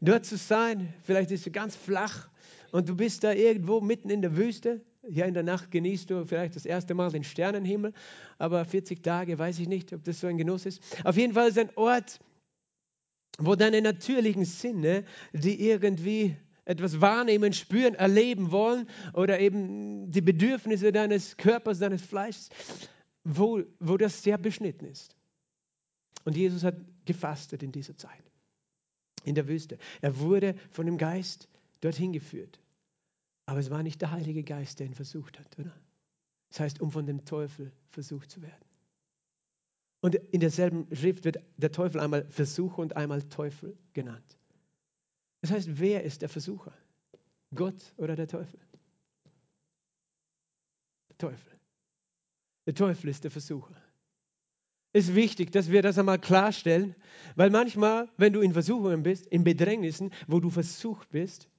[0.01, 2.29] Dort zu sein, vielleicht ist es ganz flach
[2.71, 4.81] und du bist da irgendwo mitten in der Wüste.
[5.09, 7.93] Hier in der Nacht genießt du vielleicht das erste Mal den Sternenhimmel,
[8.37, 10.81] aber 40 Tage weiß ich nicht, ob das so ein Genuss ist.
[11.05, 12.19] Auf jeden Fall ist ein Ort,
[13.37, 20.91] wo deine natürlichen Sinne, die irgendwie etwas wahrnehmen, spüren, erleben wollen oder eben die Bedürfnisse
[20.91, 22.49] deines Körpers, deines Fleisches,
[23.23, 25.15] wo, wo das sehr beschnitten ist.
[26.25, 28.23] Und Jesus hat gefastet in dieser Zeit,
[29.23, 29.77] in der Wüste.
[30.01, 31.47] Er wurde von dem Geist
[31.79, 32.59] dorthin geführt.
[33.47, 35.73] Aber es war nicht der Heilige Geist, der ihn versucht hat, oder?
[36.49, 38.65] Das heißt, um von dem Teufel versucht zu werden.
[40.01, 44.37] Und in derselben Schrift wird der Teufel einmal Versucher und einmal Teufel genannt.
[45.41, 46.73] Das heißt, wer ist der Versucher?
[47.55, 48.59] Gott oder der Teufel?
[51.09, 51.59] Der Teufel.
[52.65, 53.75] Der Teufel ist der Versucher.
[54.91, 56.95] Es ist wichtig, dass wir das einmal klarstellen,
[57.35, 61.49] weil manchmal, wenn du in Versuchungen bist, in Bedrängnissen, wo du versucht bist,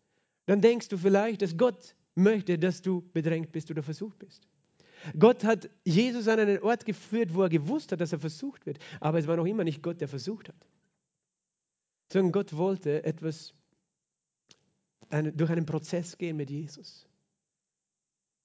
[0.49, 4.49] dann denkst du vielleicht, dass Gott möchte, dass du bedrängt bist oder versucht bist.
[5.19, 8.79] Gott hat Jesus an einen Ort geführt, wo er gewusst hat, dass er versucht wird.
[8.99, 10.67] Aber es war noch immer nicht Gott, der versucht hat.
[12.11, 13.53] Sondern Gott wollte etwas
[15.11, 17.07] durch einen Prozess gehen mit Jesus.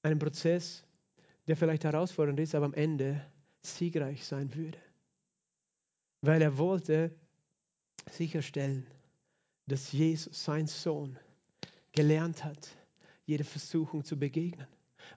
[0.02, 0.84] Einen Prozess,
[1.48, 3.26] der vielleicht herausfordernd ist, aber am Ende
[3.62, 4.78] siegreich sein würde.
[6.20, 7.16] Weil er wollte
[8.12, 8.86] sicherstellen,
[9.68, 11.18] dass Jesus, sein Sohn,
[11.94, 12.70] gelernt hat,
[13.26, 14.68] jede Versuchung zu begegnen,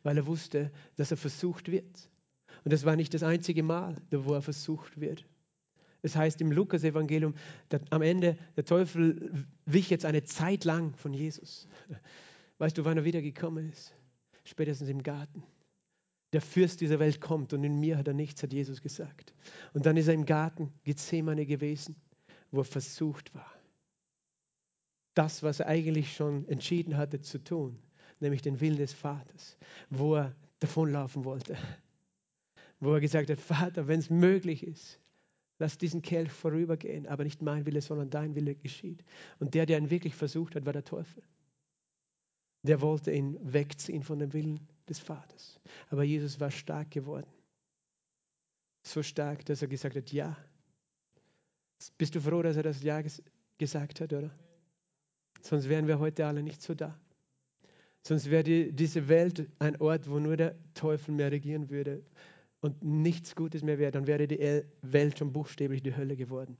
[0.02, 2.08] weil er wusste, dass er versucht wird.
[2.64, 5.26] Und das war nicht das einzige Mal, wo er versucht wird.
[6.02, 7.34] Es heißt im Lukas-Evangelium,
[7.90, 11.66] am Ende, der Teufel wich jetzt eine Zeit lang von Jesus.
[12.58, 13.92] Weißt du, wann er wiedergekommen ist?
[14.44, 15.42] Spätestens im Garten
[16.32, 19.34] der Fürst dieser Welt kommt und in mir hat er nichts, hat Jesus gesagt.
[19.72, 21.96] Und dann ist er im Garten Gethsemane gewesen,
[22.50, 23.50] wo er versucht war.
[25.16, 27.78] Das, was er eigentlich schon entschieden hatte zu tun,
[28.20, 29.56] nämlich den Willen des Vaters,
[29.88, 31.56] wo er davonlaufen wollte.
[32.80, 35.00] Wo er gesagt hat, Vater, wenn es möglich ist,
[35.58, 39.02] lass diesen Kelch vorübergehen, aber nicht mein Wille, sondern dein Wille geschieht.
[39.38, 41.22] Und der, der ihn wirklich versucht hat, war der Teufel.
[42.62, 45.58] Der wollte ihn wegziehen von dem Willen des Vaters.
[45.88, 47.32] Aber Jesus war stark geworden.
[48.82, 50.36] So stark, dass er gesagt hat, ja.
[51.96, 53.02] Bist du froh, dass er das Ja
[53.56, 54.30] gesagt hat, oder?
[55.46, 56.98] Sonst wären wir heute alle nicht so da.
[58.02, 62.02] Sonst wäre die, diese Welt ein Ort, wo nur der Teufel mehr regieren würde
[62.60, 63.92] und nichts Gutes mehr wäre.
[63.92, 66.56] Dann wäre die Welt schon buchstäblich die Hölle geworden,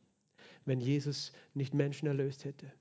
[0.66, 2.72] wenn Jesus nicht Menschen erlöst hätte.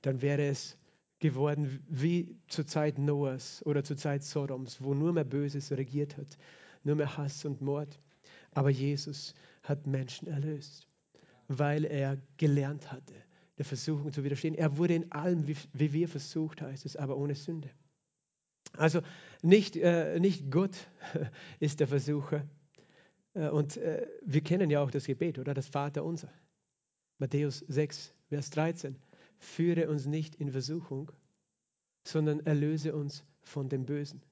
[0.00, 0.78] Dann wäre es
[1.18, 6.38] geworden wie zur Zeit Noahs oder zur Zeit Sodoms, wo nur mehr Böses regiert hat,
[6.82, 8.00] nur mehr Hass und Mord.
[8.52, 10.88] Aber Jesus hat Menschen erlöst,
[11.48, 13.14] weil er gelernt hatte,
[13.62, 14.56] der Versuchung zu widerstehen.
[14.56, 17.70] Er wurde in allem, wie, wie wir versucht, heißt es, aber ohne Sünde.
[18.76, 19.02] Also
[19.40, 20.76] nicht, äh, nicht Gott
[21.60, 22.44] ist der Versucher.
[23.34, 25.54] Äh, und äh, wir kennen ja auch das Gebet, oder?
[25.54, 26.28] Das Vater unser.
[27.18, 28.96] Matthäus 6, Vers 13
[29.38, 31.12] führe uns nicht in Versuchung,
[32.02, 34.22] sondern erlöse uns von dem Bösen.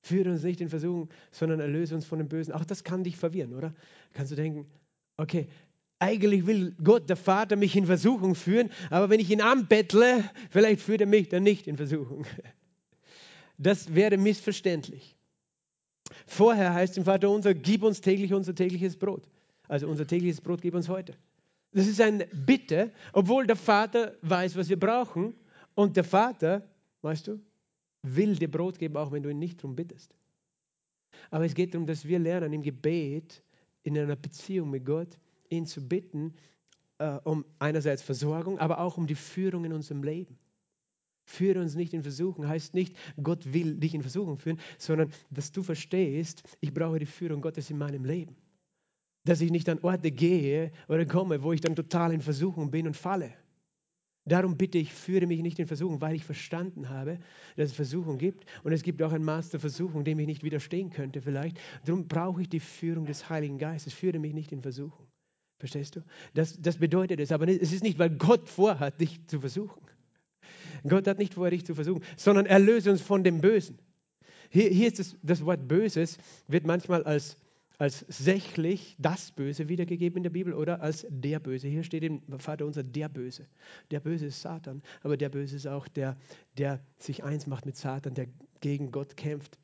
[0.00, 2.54] Führe uns nicht in Versuchung, sondern erlöse uns von dem Bösen.
[2.54, 3.74] Auch das kann dich verwirren, oder?
[4.14, 4.66] Kannst du denken,
[5.18, 5.46] okay,
[6.00, 10.80] eigentlich will Gott, der Vater, mich in Versuchung führen, aber wenn ich ihn anbettle, vielleicht
[10.80, 12.26] führt er mich dann nicht in Versuchung.
[13.58, 15.16] Das wäre missverständlich.
[16.26, 19.28] Vorher heißt im Vater unser, gib uns täglich unser tägliches Brot.
[19.68, 21.14] Also unser tägliches Brot gib uns heute.
[21.72, 25.34] Das ist eine Bitte, obwohl der Vater weiß, was wir brauchen.
[25.74, 26.66] Und der Vater,
[27.02, 27.40] weißt du,
[28.02, 30.14] will dir Brot geben, auch wenn du ihn nicht darum bittest.
[31.30, 33.42] Aber es geht darum, dass wir lernen, im Gebet,
[33.82, 35.18] in einer Beziehung mit Gott,
[35.50, 36.34] ihn zu bitten,
[36.98, 40.38] äh, um einerseits Versorgung, aber auch um die Führung in unserem Leben.
[41.24, 45.52] Führe uns nicht in Versuchung heißt nicht, Gott will dich in Versuchung führen, sondern dass
[45.52, 48.34] du verstehst, ich brauche die Führung Gottes in meinem Leben
[49.24, 52.86] dass ich nicht an Orte gehe oder komme, wo ich dann total in Versuchung bin
[52.86, 53.32] und falle.
[54.26, 57.18] Darum bitte ich, führe mich nicht in Versuchung, weil ich verstanden habe,
[57.56, 58.44] dass es Versuchung gibt.
[58.62, 61.58] Und es gibt auch ein Maß der Versuchung, dem ich nicht widerstehen könnte vielleicht.
[61.84, 63.92] Darum brauche ich die Führung des Heiligen Geistes.
[63.92, 65.06] Führe mich nicht in Versuchung.
[65.60, 66.00] Verstehst du?
[66.34, 67.30] Das, das bedeutet es.
[67.30, 69.80] Aber es ist nicht, weil Gott vorhat, dich zu versuchen.
[70.88, 73.78] Gott hat nicht vor, dich zu versuchen, sondern erlöse uns von dem Bösen.
[74.48, 76.16] Hier, hier ist das, das Wort Böses,
[76.48, 77.36] wird manchmal als
[77.80, 81.66] als sächlich das Böse wiedergegeben in der Bibel oder als der Böse.
[81.66, 83.46] Hier steht im Vater unser der Böse.
[83.90, 86.18] Der Böse ist Satan, aber der Böse ist auch der,
[86.58, 88.26] der sich eins macht mit Satan, der
[88.60, 89.58] gegen Gott kämpft.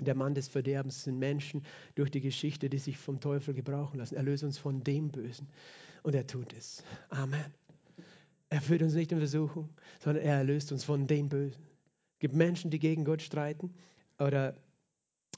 [0.00, 4.16] Der Mann des Verderbens sind Menschen durch die Geschichte, die sich vom Teufel gebrauchen lassen.
[4.16, 5.48] Erlöse uns von dem Bösen.
[6.02, 6.84] Und er tut es.
[7.10, 7.44] Amen.
[8.50, 9.68] Er führt uns nicht in Versuchung,
[10.00, 11.62] sondern er erlöst uns von dem Bösen.
[12.14, 13.74] Es gibt Menschen, die gegen Gott streiten
[14.18, 14.56] oder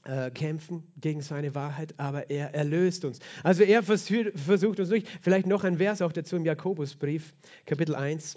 [0.03, 3.19] äh, kämpfen gegen seine Wahrheit, aber er erlöst uns.
[3.43, 5.07] Also er versucht, versucht uns nicht.
[5.21, 7.33] Vielleicht noch ein Vers auch dazu im Jakobusbrief,
[7.65, 8.35] Kapitel 1,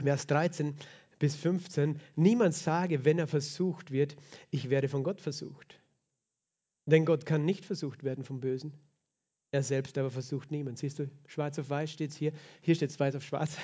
[0.00, 0.74] Vers 13
[1.22, 2.00] bis 15.
[2.16, 4.16] Niemand sage, wenn er versucht wird,
[4.50, 5.80] ich werde von Gott versucht.
[6.84, 8.72] Denn Gott kann nicht versucht werden vom Bösen.
[9.52, 10.78] Er selbst aber versucht niemand.
[10.78, 12.32] Siehst du, schwarz auf weiß steht es hier.
[12.60, 13.56] Hier steht es weiß auf schwarz.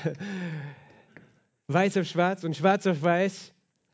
[1.66, 3.52] weiß auf schwarz und schwarz auf weiß.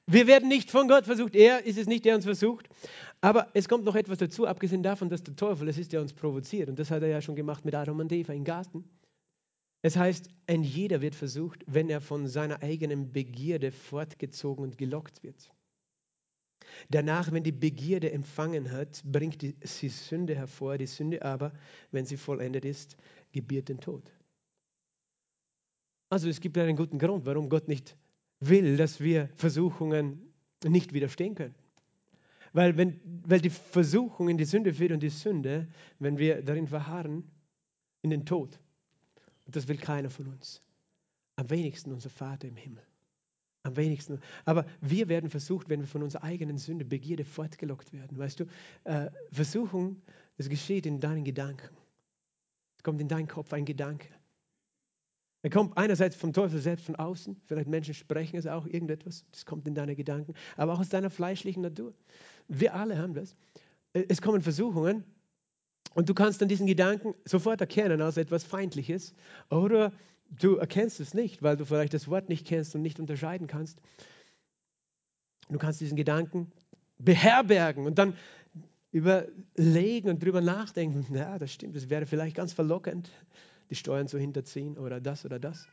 [0.08, 1.34] Wir werden nicht von Gott versucht.
[1.34, 2.68] Er ist es nicht, der uns versucht.
[3.22, 6.12] Aber es kommt noch etwas dazu, abgesehen davon, dass der Teufel es ist, der uns
[6.12, 6.68] provoziert.
[6.68, 8.84] Und das hat er ja schon gemacht mit Adam und Eva im Garten.
[9.84, 15.22] Es heißt, ein jeder wird versucht, wenn er von seiner eigenen Begierde fortgezogen und gelockt
[15.22, 15.52] wird.
[16.88, 20.78] Danach, wenn die Begierde empfangen hat, bringt sie Sünde hervor.
[20.78, 21.52] Die Sünde aber,
[21.90, 22.96] wenn sie vollendet ist,
[23.30, 24.10] gebiert den Tod.
[26.08, 27.94] Also es gibt einen guten Grund, warum Gott nicht
[28.40, 30.32] will, dass wir Versuchungen
[30.64, 31.54] nicht widerstehen können.
[32.54, 35.68] Weil, wenn, weil die Versuchung in die Sünde führt und die Sünde,
[35.98, 37.30] wenn wir darin verharren,
[38.00, 38.58] in den Tod.
[39.46, 40.62] Und das will keiner von uns.
[41.36, 42.82] Am wenigsten unser Vater im Himmel.
[43.62, 44.20] Am wenigsten.
[44.44, 48.18] Aber wir werden versucht, wenn wir von unserer eigenen Sünde, Begierde fortgelockt werden.
[48.18, 48.44] Weißt du,
[48.84, 50.02] äh, Versuchung,
[50.36, 51.74] das geschieht in deinen Gedanken.
[52.76, 54.08] Es kommt in deinen Kopf ein Gedanke.
[55.44, 59.44] Er kommt einerseits vom Teufel selbst von außen, vielleicht Menschen sprechen es auch, irgendetwas, das
[59.44, 61.92] kommt in deine Gedanken, aber auch aus deiner fleischlichen Natur.
[62.48, 63.36] Wir alle haben das.
[63.92, 65.04] Es kommen Versuchungen
[65.94, 69.14] und du kannst dann diesen Gedanken sofort erkennen als etwas Feindliches
[69.50, 69.92] oder
[70.30, 73.80] du erkennst es nicht, weil du vielleicht das Wort nicht kennst und nicht unterscheiden kannst.
[75.48, 76.50] Du kannst diesen Gedanken
[76.98, 78.14] beherbergen und dann
[78.90, 83.10] überlegen und drüber nachdenken, ja, das stimmt, das wäre vielleicht ganz verlockend
[83.70, 85.66] die Steuern zu hinterziehen oder das oder das.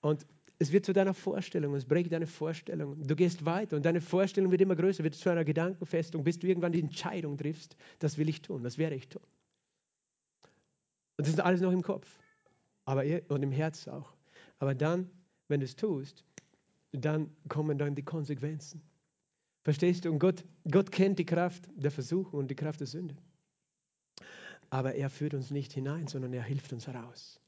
[0.00, 0.26] Und
[0.60, 3.02] es wird zu deiner Vorstellung, es prägt deine Vorstellung.
[3.06, 6.46] Du gehst weiter und deine Vorstellung wird immer größer, wird zu einer Gedankenfestung, bis du
[6.46, 9.22] irgendwann die Entscheidung triffst, das will ich tun, das werde ich tun.
[11.16, 12.06] Und das ist alles noch im Kopf
[12.84, 14.12] aber, und im Herz auch.
[14.58, 15.10] Aber dann,
[15.48, 16.24] wenn du es tust,
[16.92, 18.82] dann kommen dann die Konsequenzen.
[19.62, 20.10] Verstehst du?
[20.10, 23.16] Und Gott, Gott kennt die Kraft der Versuchung und die Kraft der Sünde.
[24.68, 27.40] Aber er führt uns nicht hinein, sondern er hilft uns heraus.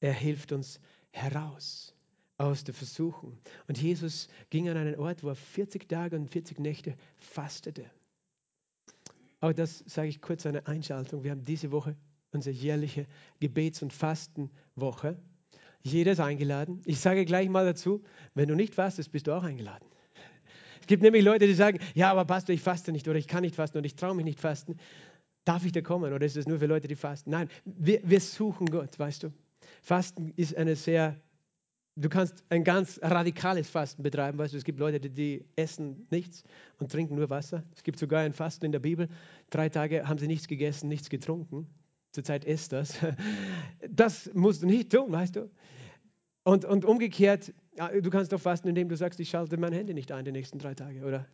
[0.00, 0.80] Er hilft uns
[1.10, 1.94] heraus
[2.38, 3.36] aus der Versuchung.
[3.66, 7.84] Und Jesus ging an einen Ort, wo er 40 Tage und 40 Nächte fastete.
[9.40, 11.22] Auch das sage ich kurz eine Einschaltung.
[11.22, 11.96] Wir haben diese Woche
[12.32, 13.06] unsere jährliche
[13.40, 15.18] Gebets- und Fastenwoche.
[15.82, 16.82] Jeder ist eingeladen.
[16.84, 18.02] Ich sage gleich mal dazu,
[18.34, 19.86] wenn du nicht fastest, bist du auch eingeladen.
[20.80, 23.42] Es gibt nämlich Leute, die sagen, ja, aber Pastor, ich faste nicht oder ich kann
[23.42, 24.76] nicht fasten oder ich traue mich nicht fasten.
[25.44, 27.30] Darf ich da kommen oder ist das nur für Leute, die fasten?
[27.30, 29.32] Nein, wir, wir suchen Gott, weißt du.
[29.82, 31.20] Fasten ist eine sehr,
[31.98, 34.58] du kannst ein ganz radikales Fasten betreiben, weißt du.
[34.58, 36.44] Es gibt Leute, die, die essen nichts
[36.78, 37.64] und trinken nur Wasser.
[37.74, 39.08] Es gibt sogar ein Fasten in der Bibel.
[39.50, 41.66] Drei Tage haben sie nichts gegessen, nichts getrunken.
[42.12, 42.98] Zurzeit ist das.
[43.90, 45.50] Das musst du nicht tun, weißt du.
[46.44, 50.10] Und, und umgekehrt, du kannst doch fasten, indem du sagst, ich schalte mein Handy nicht
[50.12, 51.26] ein die nächsten drei Tage, oder?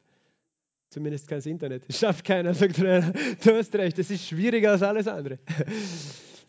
[0.88, 1.84] Zumindest kein Internet.
[1.92, 3.12] Schafft keiner, sagt er.
[3.42, 5.38] Du hast recht, das ist schwieriger als alles andere.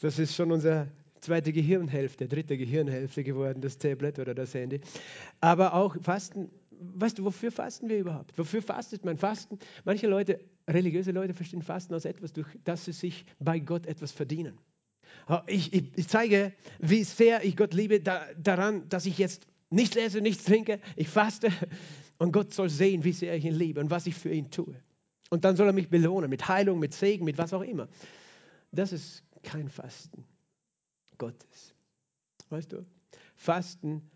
[0.01, 0.88] Das ist schon unsere
[1.25, 4.79] zweite Gehirnhälfte, dritte Gehirnhälfte geworden, das Tablet oder das Handy.
[5.41, 8.38] Aber auch Fasten, weißt du, wofür fasten wir überhaupt?
[8.38, 9.17] Wofür fastet man?
[9.17, 13.85] Fasten, manche Leute, religiöse Leute verstehen Fasten als etwas, durch das sie sich bei Gott
[13.88, 14.57] etwas verdienen.
[15.47, 19.95] Ich, ich, ich zeige, wie sehr ich Gott liebe, da, daran, dass ich jetzt nichts
[19.95, 21.49] esse, nichts trinke, ich faste
[22.19, 24.75] und Gott soll sehen, wie sehr ich ihn liebe und was ich für ihn tue.
[25.31, 27.88] Und dann soll er mich belohnen mit Heilung, mit Segen, mit was auch immer.
[28.71, 30.23] Das ist kein Fasten
[31.17, 31.73] Gottes.
[32.49, 32.86] Weißt du?
[33.36, 34.10] Fasten,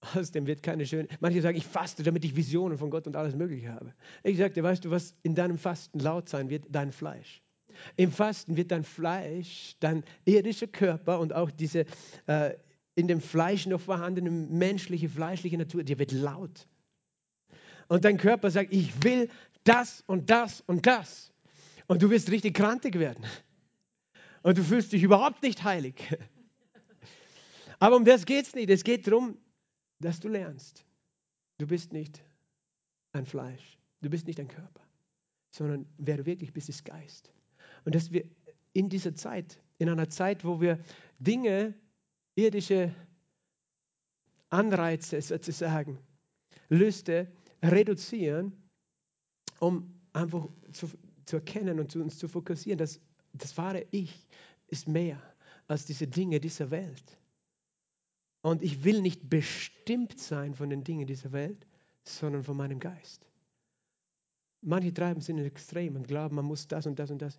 [0.14, 1.08] aus dem wird keine schöne.
[1.20, 3.94] Manche sagen, ich faste, damit ich Visionen von Gott und alles Mögliche habe.
[4.22, 6.64] Ich sagte, weißt du, was in deinem Fasten laut sein wird?
[6.68, 7.42] Dein Fleisch.
[7.96, 11.86] Im Fasten wird dein Fleisch, dein irdischer Körper und auch diese
[12.26, 12.54] äh,
[12.94, 16.68] in dem Fleisch noch vorhandene menschliche, fleischliche Natur, dir wird laut.
[17.88, 19.28] Und dein Körper sagt, ich will
[19.64, 21.32] das und das und das.
[21.86, 23.24] Und du wirst richtig krantig werden.
[24.42, 25.96] Und du fühlst dich überhaupt nicht heilig.
[27.80, 28.70] Aber um das geht es nicht.
[28.70, 29.36] Es geht darum,
[29.98, 30.84] dass du lernst.
[31.58, 32.22] Du bist nicht
[33.12, 33.78] ein Fleisch.
[34.02, 34.82] Du bist nicht ein Körper.
[35.50, 37.32] Sondern wer du wirklich bist, ist Geist.
[37.84, 38.24] Und dass wir
[38.74, 40.78] in dieser Zeit, in einer Zeit, wo wir
[41.18, 41.74] Dinge,
[42.34, 42.94] irdische
[44.50, 45.98] Anreize sozusagen,
[46.68, 48.52] Lüste reduzieren,
[49.58, 50.90] um einfach zu,
[51.24, 53.00] zu erkennen und zu uns zu fokussieren, dass
[53.32, 54.26] das wahre Ich
[54.68, 55.20] ist mehr
[55.66, 57.19] als diese Dinge dieser Welt.
[58.42, 61.66] Und ich will nicht bestimmt sein von den Dingen dieser Welt,
[62.04, 63.26] sondern von meinem Geist.
[64.62, 67.38] Manche treiben sind extrem und glauben, man muss das und das und das.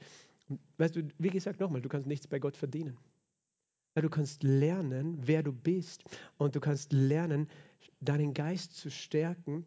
[0.77, 2.97] Weißt du, wie gesagt, nochmal, du kannst nichts bei Gott verdienen.
[3.95, 6.03] Du kannst lernen, wer du bist
[6.37, 7.49] und du kannst lernen,
[7.99, 9.65] deinen Geist zu stärken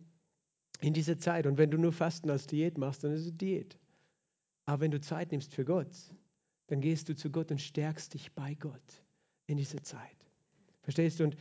[0.81, 1.47] in dieser Zeit.
[1.47, 3.79] Und wenn du nur Fasten als Diät machst, dann ist es Diät.
[4.67, 5.95] Aber wenn du Zeit nimmst für Gott,
[6.69, 9.05] dann gehst du zu Gott und stärkst dich bei Gott
[9.47, 10.24] in dieser Zeit.
[10.85, 11.25] Verstehst du?
[11.25, 11.37] Und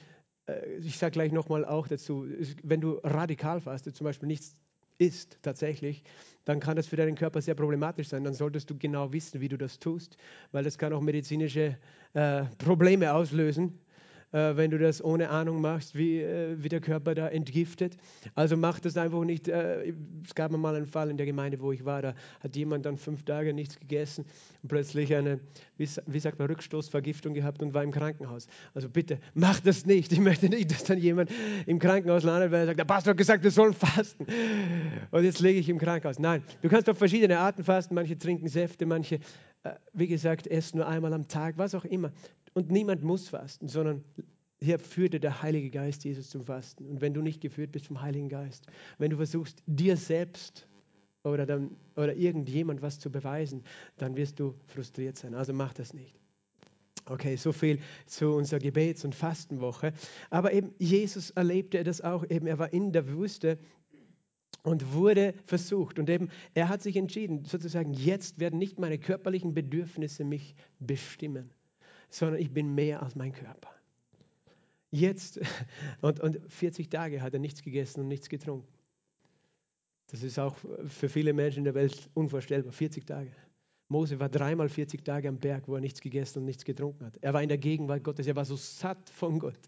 [0.48, 2.26] äh, ich sage gleich nochmal auch dazu,
[2.64, 4.56] wenn du radikal fastest, zum Beispiel nichts
[4.98, 6.04] isst tatsächlich,
[6.46, 8.24] dann kann das für deinen Körper sehr problematisch sein.
[8.24, 10.18] Dann solltest du genau wissen, wie du das tust,
[10.52, 11.78] weil das kann auch medizinische
[12.14, 13.80] äh, Probleme auslösen
[14.34, 17.96] äh, wenn du das ohne Ahnung machst, wie, äh, wie der Körper da entgiftet.
[18.36, 19.48] Also mach das einfach nicht.
[19.48, 19.94] Äh,
[20.26, 22.98] es gab mal einen Fall in der Gemeinde, wo ich war, da hat jemand dann
[22.98, 24.26] fünf Tage nichts gegessen
[24.62, 25.40] und plötzlich eine,
[25.78, 28.48] wie, wie sagt man, Rückstoßvergiftung gehabt und war im Krankenhaus.
[28.74, 30.12] Also bitte, mach das nicht.
[30.12, 31.30] Ich möchte nicht, dass dann jemand
[31.68, 34.26] im Krankenhaus landet, weil er sagt, der Pastor hat gesagt, wir sollen fasten.
[35.12, 36.18] Und jetzt lege ich im Krankenhaus.
[36.18, 37.94] Nein, du kannst auf verschiedene Arten fasten.
[37.94, 39.20] Manche trinken Säfte, manche,
[39.64, 42.12] äh, wie gesagt, essen nur einmal am Tag, was auch immer.
[42.54, 44.04] Und niemand muss fasten, sondern
[44.60, 46.86] hier führte der Heilige Geist Jesus zum Fasten.
[46.86, 50.68] Und wenn du nicht geführt bist vom Heiligen Geist, wenn du versuchst, dir selbst
[51.24, 53.64] oder, dann, oder irgendjemand was zu beweisen,
[53.98, 55.34] dann wirst du frustriert sein.
[55.34, 56.16] Also mach das nicht.
[57.06, 59.92] Okay, so viel zu unserer Gebets- und Fastenwoche.
[60.30, 62.24] Aber eben Jesus erlebte das auch.
[62.30, 63.58] Eben, er war in der Wüste
[64.64, 66.00] und wurde versucht.
[66.00, 71.52] Und eben, er hat sich entschieden, sozusagen, jetzt werden nicht meine körperlichen Bedürfnisse mich bestimmen,
[72.14, 73.70] sondern ich bin mehr als mein Körper.
[74.92, 75.40] Jetzt,
[76.02, 78.68] und, und 40 Tage hat er nichts gegessen und nichts getrunken.
[80.12, 80.56] Das ist auch
[80.88, 82.72] für viele Menschen in der Welt unvorstellbar.
[82.72, 83.32] 40 Tage.
[83.90, 87.18] Mose war dreimal 40 Tage am Berg, wo er nichts gegessen und nichts getrunken hat.
[87.22, 89.60] Er war in der Gegenwart Gottes, er war so satt von Gott.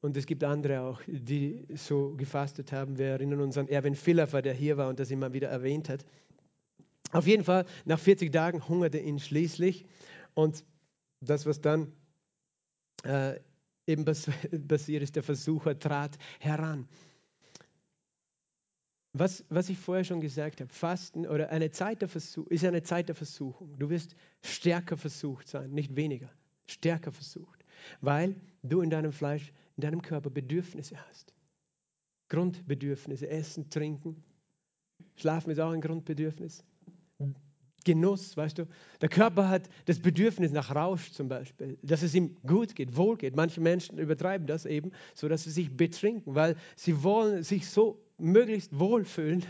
[0.00, 2.98] Und es gibt andere auch, die so gefastet haben.
[2.98, 6.04] Wir erinnern uns an Erwin Philaffer, der hier war und das immer wieder erwähnt hat.
[7.12, 9.84] Auf jeden Fall, nach 40 Tagen hungerte ihn schließlich.
[10.34, 10.64] Und
[11.20, 11.92] das, was dann
[13.04, 13.38] äh,
[13.86, 16.88] eben passiert ist, der Versucher trat heran.
[19.14, 22.82] Was, was ich vorher schon gesagt habe, Fasten oder eine Zeit der Versuch, ist eine
[22.82, 23.76] Zeit der Versuchung.
[23.78, 26.30] Du wirst stärker versucht sein, nicht weniger,
[26.66, 27.64] stärker versucht,
[28.00, 31.34] weil du in deinem Fleisch, in deinem Körper Bedürfnisse hast.
[32.28, 34.22] Grundbedürfnisse, Essen, Trinken.
[35.16, 36.62] Schlafen ist auch ein Grundbedürfnis.
[37.88, 38.66] Genuss, weißt du.
[39.00, 43.16] Der Körper hat das Bedürfnis nach Rausch zum Beispiel, dass es ihm gut geht, wohl
[43.16, 43.34] geht.
[43.34, 47.98] Manche Menschen übertreiben das eben, so dass sie sich betrinken, weil sie wollen sich so
[48.18, 49.42] möglichst wohlfühlen.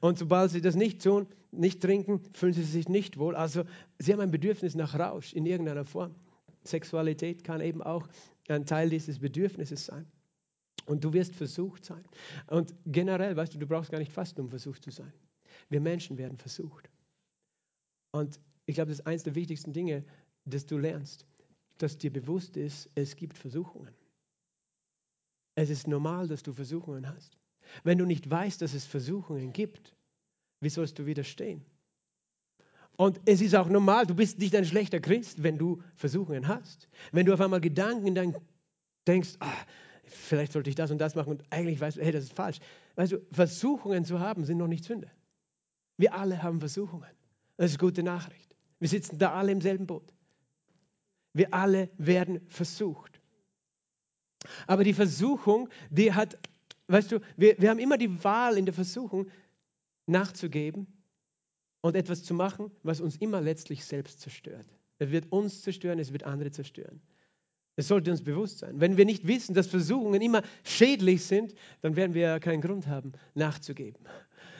[0.00, 3.36] Und sobald sie das nicht tun, nicht trinken, fühlen sie sich nicht wohl.
[3.36, 3.62] Also
[4.00, 6.16] sie haben ein Bedürfnis nach Rausch in irgendeiner Form.
[6.64, 8.08] Sexualität kann eben auch
[8.48, 10.04] ein Teil dieses Bedürfnisses sein.
[10.86, 12.04] Und du wirst versucht sein.
[12.48, 15.12] Und generell, weißt du, du brauchst gar nicht fasten, um versucht zu sein.
[15.68, 16.90] Wir Menschen werden versucht.
[18.12, 20.04] Und ich glaube, das ist eines der wichtigsten Dinge,
[20.44, 21.26] dass du lernst,
[21.78, 23.94] dass dir bewusst ist, es gibt Versuchungen.
[25.54, 27.36] Es ist normal, dass du Versuchungen hast.
[27.84, 29.94] Wenn du nicht weißt, dass es Versuchungen gibt,
[30.60, 31.64] wie sollst du widerstehen?
[32.96, 36.88] Und es ist auch normal, du bist nicht ein schlechter Christ, wenn du Versuchungen hast.
[37.12, 38.36] Wenn du auf einmal Gedanken dein
[39.06, 39.52] denkst, ah,
[40.04, 42.58] vielleicht sollte ich das und das machen und eigentlich weißt du, hey, das ist falsch.
[42.96, 45.10] Weißt du, Versuchungen zu haben sind noch nicht Sünde.
[45.96, 47.17] Wir alle haben Versuchungen.
[47.58, 48.56] Das ist gute Nachricht.
[48.78, 50.14] Wir sitzen da alle im selben Boot.
[51.34, 53.20] Wir alle werden versucht.
[54.66, 56.38] Aber die Versuchung, die hat,
[56.86, 59.28] weißt du, wir, wir haben immer die Wahl in der Versuchung,
[60.06, 60.86] nachzugeben
[61.80, 64.66] und etwas zu machen, was uns immer letztlich selbst zerstört.
[64.98, 67.02] Es wird uns zerstören, es wird andere zerstören.
[67.74, 68.80] Es sollte uns bewusst sein.
[68.80, 73.12] Wenn wir nicht wissen, dass Versuchungen immer schädlich sind, dann werden wir keinen Grund haben,
[73.34, 74.04] nachzugeben.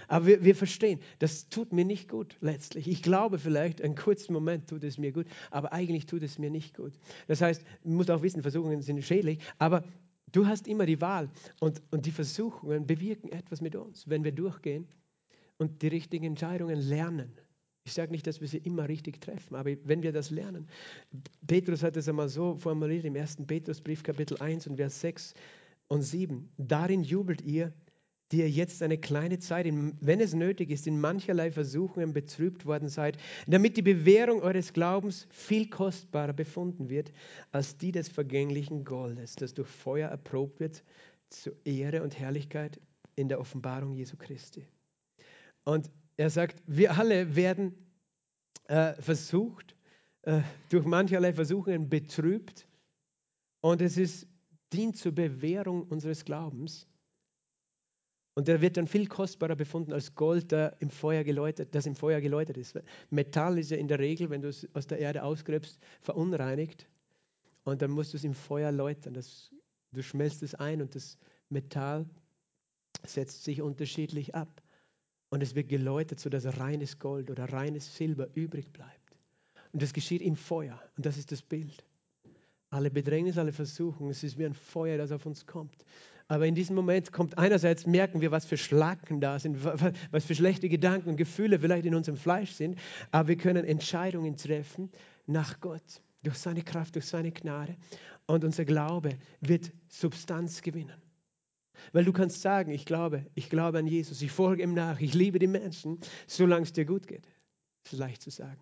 [0.09, 2.89] Aber wir, wir verstehen, das tut mir nicht gut letztlich.
[2.89, 6.51] Ich glaube vielleicht, einen kurzen Moment tut es mir gut, aber eigentlich tut es mir
[6.51, 6.93] nicht gut.
[7.29, 9.85] Das heißt, du musst auch wissen, Versuchungen sind schädlich, aber
[10.33, 11.31] du hast immer die Wahl
[11.61, 14.89] und, und die Versuchungen bewirken etwas mit uns, wenn wir durchgehen
[15.59, 17.33] und die richtigen Entscheidungen lernen.
[17.85, 20.69] Ich sage nicht, dass wir sie immer richtig treffen, aber wenn wir das lernen.
[21.47, 23.39] Petrus hat es einmal so formuliert im 1.
[23.47, 25.35] Petrusbrief, Kapitel 1 und Vers 6
[25.89, 26.51] und 7.
[26.59, 27.73] Darin jubelt ihr,
[28.31, 32.89] die ihr jetzt eine kleine Zeit, wenn es nötig ist, in mancherlei Versuchungen betrübt worden
[32.89, 33.16] seid,
[33.47, 37.12] damit die Bewährung eures Glaubens viel kostbarer befunden wird
[37.53, 40.83] als die des vergänglichen Goldes, das durch Feuer erprobt wird
[41.31, 42.81] zur Ehre und Herrlichkeit
[43.16, 44.66] in der Offenbarung Jesu Christi.
[45.64, 47.74] Und er sagt, wir alle werden
[48.64, 49.74] äh, versucht,
[50.22, 52.66] äh, durch mancherlei Versuchungen betrübt
[53.61, 54.26] und es ist,
[54.72, 56.87] dient zur Bewährung unseres Glaubens
[58.39, 61.97] und der wird dann viel kostbarer befunden als Gold, der im Feuer geläutert, das im
[61.97, 62.78] Feuer geläutert ist.
[63.11, 66.86] Metall ist ja in der Regel, wenn du es aus der Erde ausgräbst, verunreinigt.
[67.64, 69.14] Und dann musst du es im Feuer läutern.
[69.14, 69.51] Das,
[69.91, 71.18] du schmelzt es ein und das
[71.49, 72.07] Metall
[73.05, 74.62] setzt sich unterschiedlich ab.
[75.30, 79.18] Und es wird geläutert, sodass reines Gold oder reines Silber übrig bleibt.
[79.72, 80.80] Und das geschieht im Feuer.
[80.97, 81.84] Und das ist das Bild.
[82.71, 85.85] Alle Bedrängnis, alle Versuchungen, es ist wie ein Feuer, das auf uns kommt.
[86.31, 90.35] Aber in diesem Moment kommt einerseits, merken wir, was für Schlacken da sind, was für
[90.35, 92.79] schlechte Gedanken und Gefühle vielleicht in unserem Fleisch sind.
[93.11, 94.91] Aber wir können Entscheidungen treffen
[95.27, 97.77] nach Gott, durch seine Kraft, durch seine Gnade.
[98.27, 101.01] Und unser Glaube wird Substanz gewinnen.
[101.93, 105.14] Weil du kannst sagen, ich glaube, ich glaube an Jesus, ich folge ihm nach, ich
[105.14, 107.27] liebe die Menschen, solange es dir gut geht.
[107.85, 108.61] Das ist leicht zu sagen.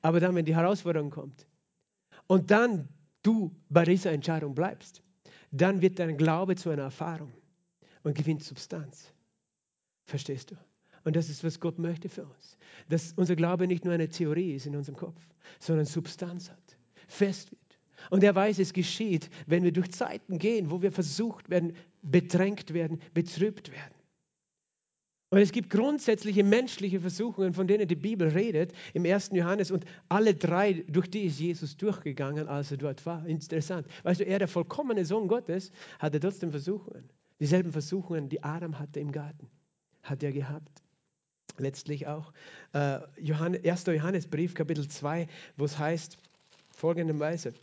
[0.00, 1.46] Aber dann, wenn die Herausforderung kommt
[2.26, 2.88] und dann
[3.22, 5.02] du bei dieser Entscheidung bleibst,
[5.50, 7.32] dann wird dein Glaube zu einer Erfahrung
[8.02, 9.12] und gewinnt Substanz.
[10.04, 10.56] Verstehst du?
[11.04, 12.58] Und das ist, was Gott möchte für uns.
[12.88, 15.20] Dass unser Glaube nicht nur eine Theorie ist in unserem Kopf,
[15.58, 16.76] sondern Substanz hat,
[17.08, 17.60] fest wird.
[18.10, 22.72] Und er weiß, es geschieht, wenn wir durch Zeiten gehen, wo wir versucht werden, bedrängt
[22.72, 23.94] werden, betrübt werden.
[25.30, 29.30] Und es gibt grundsätzliche menschliche Versuchungen, von denen die Bibel redet, im 1.
[29.32, 29.70] Johannes.
[29.70, 33.24] Und alle drei, durch die ist Jesus durchgegangen, als er dort war.
[33.26, 33.86] Interessant.
[34.02, 35.70] Weißt du, er, der vollkommene Sohn Gottes,
[36.00, 37.08] hatte trotzdem Versuchungen.
[37.38, 39.48] Dieselben Versuchungen, die Adam hatte im Garten,
[40.02, 40.82] hat er gehabt.
[41.58, 42.32] Letztlich auch
[42.72, 43.86] äh, Johannes, 1.
[43.86, 46.18] Johannesbrief, Kapitel 2, wo es heißt,
[46.70, 47.54] folgenderweise,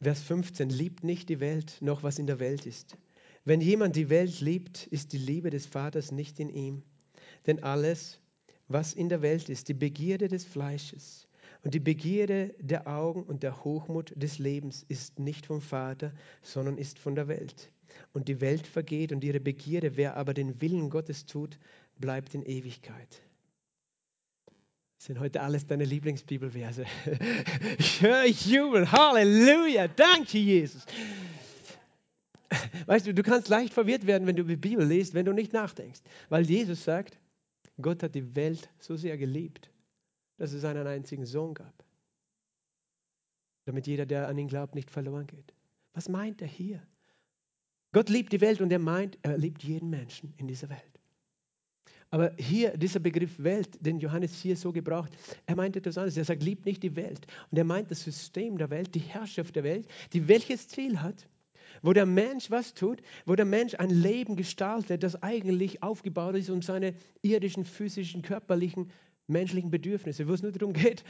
[0.00, 2.96] Vers 15, liebt nicht die Welt, noch was in der Welt ist.
[3.44, 6.82] Wenn jemand die Welt liebt, ist die Liebe des Vaters nicht in ihm.
[7.46, 8.20] Denn alles,
[8.68, 11.26] was in der Welt ist, die Begierde des Fleisches
[11.64, 16.12] und die Begierde der Augen und der Hochmut des Lebens ist nicht vom Vater,
[16.42, 17.72] sondern ist von der Welt.
[18.12, 21.58] Und die Welt vergeht und ihre Begierde, wer aber den Willen Gottes tut,
[21.98, 23.22] bleibt in Ewigkeit.
[24.96, 26.84] Das sind heute alles deine Lieblingsbibelverse.
[27.78, 28.90] Ich höre ich jubeln.
[28.90, 29.88] Halleluja.
[29.88, 30.86] Danke, Jesus.
[32.86, 35.52] Weißt du, du kannst leicht verwirrt werden, wenn du die Bibel liest, wenn du nicht
[35.52, 36.00] nachdenkst.
[36.28, 37.18] Weil Jesus sagt,
[37.80, 39.70] Gott hat die Welt so sehr geliebt,
[40.36, 41.84] dass es einen einzigen Sohn gab.
[43.64, 45.54] Damit jeder, der an ihn glaubt, nicht verloren geht.
[45.94, 46.82] Was meint er hier?
[47.92, 50.92] Gott liebt die Welt und er meint, er liebt jeden Menschen in dieser Welt.
[52.10, 55.12] Aber hier, dieser Begriff Welt, den Johannes hier so gebraucht,
[55.46, 56.16] er meint etwas anderes.
[56.16, 57.26] Er sagt, liebt nicht die Welt.
[57.50, 61.26] Und er meint das System der Welt, die Herrschaft der Welt, die welches Ziel hat?
[61.80, 66.50] Wo der Mensch was tut, wo der Mensch ein Leben gestaltet, das eigentlich aufgebaut ist
[66.50, 68.90] um seine irdischen, physischen, körperlichen,
[69.26, 71.04] menschlichen Bedürfnisse, wo es nur darum geht,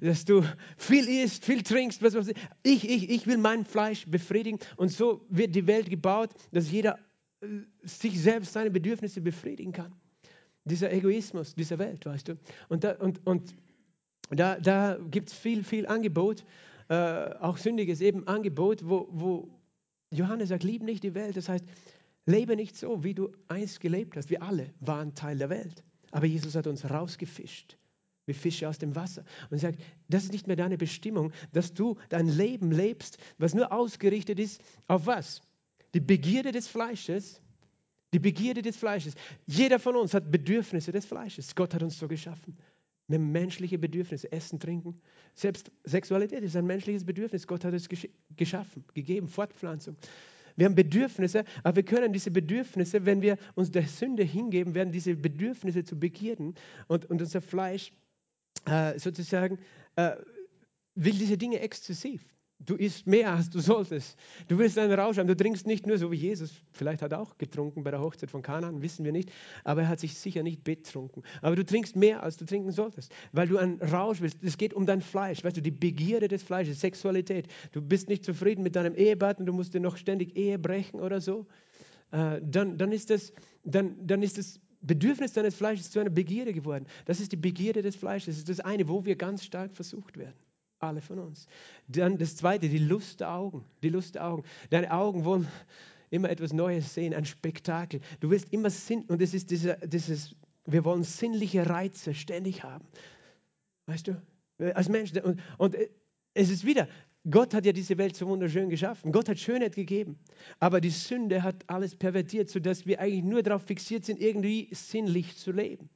[0.00, 0.42] dass du
[0.76, 2.36] viel isst, viel trinkst, was ich.
[2.62, 6.98] Ich, ich, ich will mein Fleisch befriedigen und so wird die Welt gebaut, dass jeder
[7.40, 7.46] äh,
[7.82, 9.92] sich selbst seine Bedürfnisse befriedigen kann.
[10.64, 12.38] Dieser Egoismus dieser Welt, weißt du.
[12.68, 13.54] Und da, und, und
[14.30, 16.44] da, da gibt es viel, viel Angebot,
[16.88, 16.94] äh,
[17.40, 19.48] auch sündiges eben Angebot, wo, wo,
[20.10, 21.36] Johannes sagt, lieb nicht die Welt.
[21.36, 21.64] Das heißt,
[22.26, 24.30] lebe nicht so, wie du einst gelebt hast.
[24.30, 25.84] Wir alle waren Teil der Welt.
[26.10, 27.76] Aber Jesus hat uns rausgefischt,
[28.26, 29.24] wie Fische aus dem Wasser.
[29.50, 33.72] Und sagt, das ist nicht mehr deine Bestimmung, dass du dein Leben lebst, was nur
[33.72, 35.42] ausgerichtet ist auf was?
[35.94, 37.40] Die Begierde des Fleisches.
[38.12, 39.14] Die Begierde des Fleisches.
[39.46, 41.54] Jeder von uns hat Bedürfnisse des Fleisches.
[41.54, 42.56] Gott hat uns so geschaffen.
[43.12, 45.00] Haben menschliche Bedürfnisse, Essen, Trinken.
[45.34, 47.46] Selbst Sexualität ist ein menschliches Bedürfnis.
[47.46, 47.88] Gott hat es
[48.36, 49.96] geschaffen, gegeben, Fortpflanzung.
[50.56, 54.90] Wir haben Bedürfnisse, aber wir können diese Bedürfnisse, wenn wir uns der Sünde hingeben, werden
[54.90, 56.54] diese Bedürfnisse zu Begierden
[56.88, 57.92] und, und unser Fleisch
[58.64, 59.58] äh, sozusagen
[59.96, 60.16] äh,
[60.94, 62.24] will diese Dinge exzessiv.
[62.58, 64.16] Du isst mehr, als du solltest.
[64.48, 65.26] Du willst einen Rausch haben.
[65.26, 66.54] Du trinkst nicht nur so wie Jesus.
[66.72, 69.30] Vielleicht hat er auch getrunken bei der Hochzeit von Kanaan, wissen wir nicht.
[69.62, 71.22] Aber er hat sich sicher nicht betrunken.
[71.42, 74.42] Aber du trinkst mehr, als du trinken solltest, weil du einen Rausch willst.
[74.42, 75.44] Es geht um dein Fleisch.
[75.44, 77.46] Weißt du, die Begierde des Fleisches, Sexualität.
[77.72, 81.20] Du bist nicht zufrieden mit deinem Ehepartner, du musst dir noch ständig Ehe brechen oder
[81.20, 81.46] so.
[82.10, 83.34] Äh, dann, dann, ist das,
[83.64, 86.86] dann, dann ist das Bedürfnis deines Fleisches zu einer Begierde geworden.
[87.04, 88.34] Das ist die Begierde des Fleisches.
[88.34, 90.45] Das ist das eine, wo wir ganz stark versucht werden.
[90.78, 91.46] Alle von uns.
[91.88, 93.64] Dann das zweite, die Lust der Augen.
[93.82, 94.44] Die Lust der Augen.
[94.70, 95.48] Deine Augen wollen
[96.10, 98.00] immer etwas Neues sehen, ein Spektakel.
[98.20, 102.84] Du willst immer Sinn, und es ist dieser, dieses, wir wollen sinnliche Reize ständig haben.
[103.86, 104.22] Weißt du,
[104.74, 105.18] als Menschen.
[105.20, 105.76] Und, und
[106.34, 106.88] es ist wieder,
[107.28, 109.10] Gott hat ja diese Welt so wunderschön geschaffen.
[109.12, 110.18] Gott hat Schönheit gegeben.
[110.60, 115.36] Aber die Sünde hat alles pervertiert, sodass wir eigentlich nur darauf fixiert sind, irgendwie sinnlich
[115.36, 115.88] zu leben.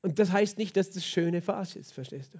[0.00, 2.38] Und das heißt nicht, dass das Schöne falsch ist, verstehst du?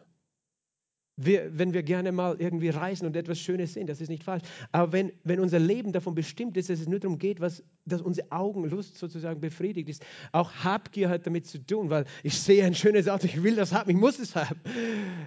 [1.20, 4.44] Wir, wenn wir gerne mal irgendwie reisen und etwas Schönes sehen, das ist nicht falsch.
[4.70, 8.00] Aber wenn, wenn unser Leben davon bestimmt ist, dass es nur darum geht, was, dass
[8.00, 12.74] unsere Augenlust sozusagen befriedigt ist, auch Habgier hat damit zu tun, weil ich sehe ein
[12.76, 14.60] schönes Auto, ich will das haben, ich muss es haben,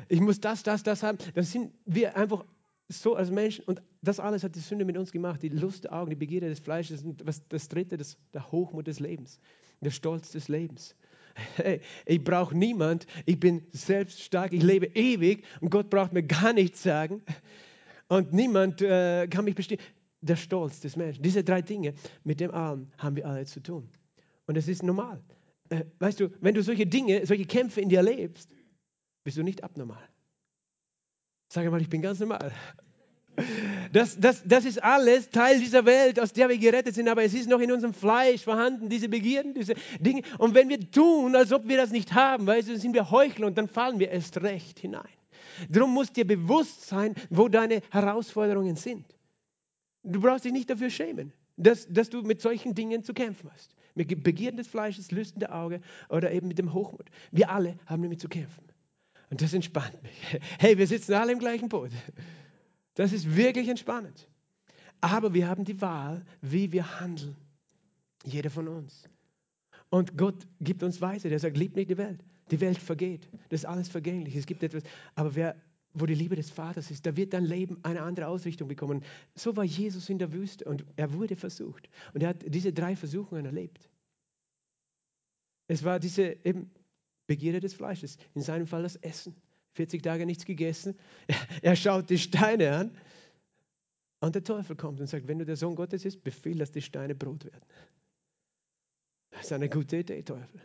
[0.08, 2.46] ich muss das, das, das haben, dann sind wir einfach
[2.88, 5.94] so als Menschen, und das alles hat die Sünde mit uns gemacht, die Lust der
[5.94, 9.40] Augen, die Begierde des Fleisches, und was, das dritte, das, der Hochmut des Lebens,
[9.82, 10.96] der Stolz des Lebens.
[11.56, 16.24] Hey, ich brauche niemand, ich bin selbst stark, ich lebe ewig und Gott braucht mir
[16.24, 17.22] gar nichts sagen.
[18.08, 19.82] Und niemand äh, kann mich bestimmen.
[20.24, 21.24] Der Stolz des Menschen.
[21.24, 23.90] Diese drei Dinge, mit dem Arm haben wir alle zu tun.
[24.46, 25.24] Und es ist normal.
[25.70, 28.54] Äh, weißt du, wenn du solche Dinge, solche Kämpfe in dir lebst,
[29.24, 30.04] bist du nicht abnormal.
[31.48, 32.52] Sag mal, ich bin ganz normal.
[33.92, 37.34] Das, das, das ist alles Teil dieser Welt, aus der wir gerettet sind, aber es
[37.34, 40.22] ist noch in unserem Fleisch vorhanden, diese Begierden, diese Dinge.
[40.38, 43.48] Und wenn wir tun, als ob wir das nicht haben, weißt du, sind wir Heuchler
[43.48, 45.04] und dann fallen wir erst recht hinein.
[45.70, 49.06] Darum muss dir bewusst sein, wo deine Herausforderungen sind.
[50.04, 53.76] Du brauchst dich nicht dafür schämen, dass, dass du mit solchen Dingen zu kämpfen hast.
[53.94, 57.08] Mit Begierden des Fleisches, Lüsten der Auge oder eben mit dem Hochmut.
[57.32, 58.64] Wir alle haben damit zu kämpfen.
[59.30, 60.40] Und das entspannt mich.
[60.60, 61.92] Hey, wir sitzen alle im gleichen Boot.
[62.96, 64.28] Das ist wirklich entspannend.
[65.00, 67.36] Aber wir haben die Wahl, wie wir handeln.
[68.24, 69.10] Jeder von uns.
[69.90, 71.30] Und Gott gibt uns Weise.
[71.30, 72.24] Der sagt, liebt nicht die Welt.
[72.52, 73.28] Die Welt vergeht.
[73.50, 74.36] Das ist alles vergänglich.
[74.36, 74.84] Es gibt etwas.
[75.16, 75.56] Aber wer,
[75.94, 79.04] wo die Liebe des Vaters ist, da wird dein Leben eine andere Ausrichtung bekommen.
[79.36, 81.90] So war Jesus in der Wüste und er wurde versucht.
[82.14, 83.90] Und er hat diese drei Versuchungen erlebt.
[85.68, 86.70] Es war diese eben
[87.28, 88.18] Begierde des Fleisches.
[88.36, 89.36] In seinem Fall das Essen.
[89.74, 90.98] 40 Tage nichts gegessen.
[91.62, 92.98] Er schaut die Steine an.
[94.20, 96.82] Und der Teufel kommt und sagt, wenn du der Sohn Gottes bist, befiehl, dass die
[96.82, 97.66] Steine Brot werden.
[99.32, 100.62] Das ist eine gute Idee, Teufel.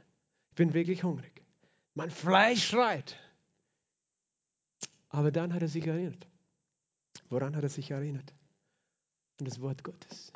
[0.51, 1.43] Ich bin wirklich hungrig.
[1.95, 3.19] Mein Fleisch schreit.
[5.09, 6.27] Aber dann hat er sich erinnert.
[7.31, 8.35] Woran hat er sich erinnert?
[9.39, 10.33] An das Wort Gottes.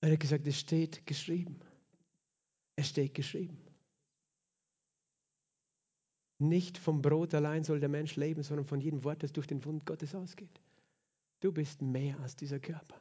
[0.00, 1.60] Er hat gesagt, es steht geschrieben.
[2.76, 3.58] Es steht geschrieben.
[6.38, 9.64] Nicht vom Brot allein soll der Mensch leben, sondern von jedem Wort, das durch den
[9.64, 10.60] Wund Gottes ausgeht.
[11.40, 13.00] Du bist mehr als dieser Körper.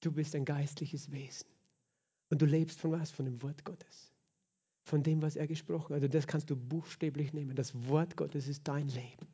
[0.00, 1.48] Du bist ein geistliches Wesen.
[2.30, 3.10] Und du lebst von was?
[3.10, 4.12] Von dem Wort Gottes.
[4.84, 6.02] Von dem, was er gesprochen hat.
[6.02, 7.56] Also das kannst du buchstäblich nehmen.
[7.56, 9.26] Das Wort Gottes ist dein Leben.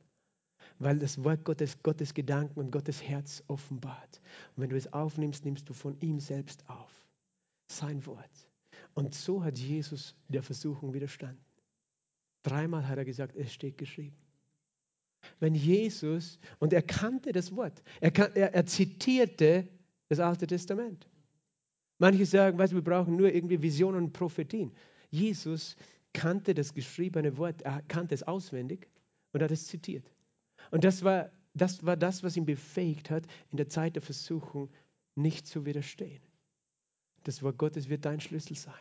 [0.79, 4.21] Weil das Wort Gottes Gottes Gedanken und Gottes Herz offenbart.
[4.57, 6.93] Und wenn du es aufnimmst, nimmst du von ihm selbst auf.
[7.67, 8.49] Sein Wort.
[8.95, 11.45] Und so hat Jesus der Versuchung widerstanden.
[12.45, 14.17] Dreimal hat er gesagt, es steht geschrieben.
[15.41, 19.67] Wenn Jesus, und er kannte das Wort, er, kan, er, er zitierte
[20.09, 21.09] das Alte Testament.
[21.99, 24.73] Manche sagen, weißt, wir brauchen nur irgendwie Visionen und Prophetien.
[25.11, 25.77] Jesus
[26.13, 28.89] kannte das geschriebene Wort, er kannte es auswendig
[29.33, 30.05] und hat es zitiert.
[30.71, 34.71] Und das war, das war das, was ihn befähigt hat, in der Zeit der Versuchung
[35.15, 36.21] nicht zu widerstehen.
[37.23, 38.75] Das Wort Gottes wird dein Schlüssel sein.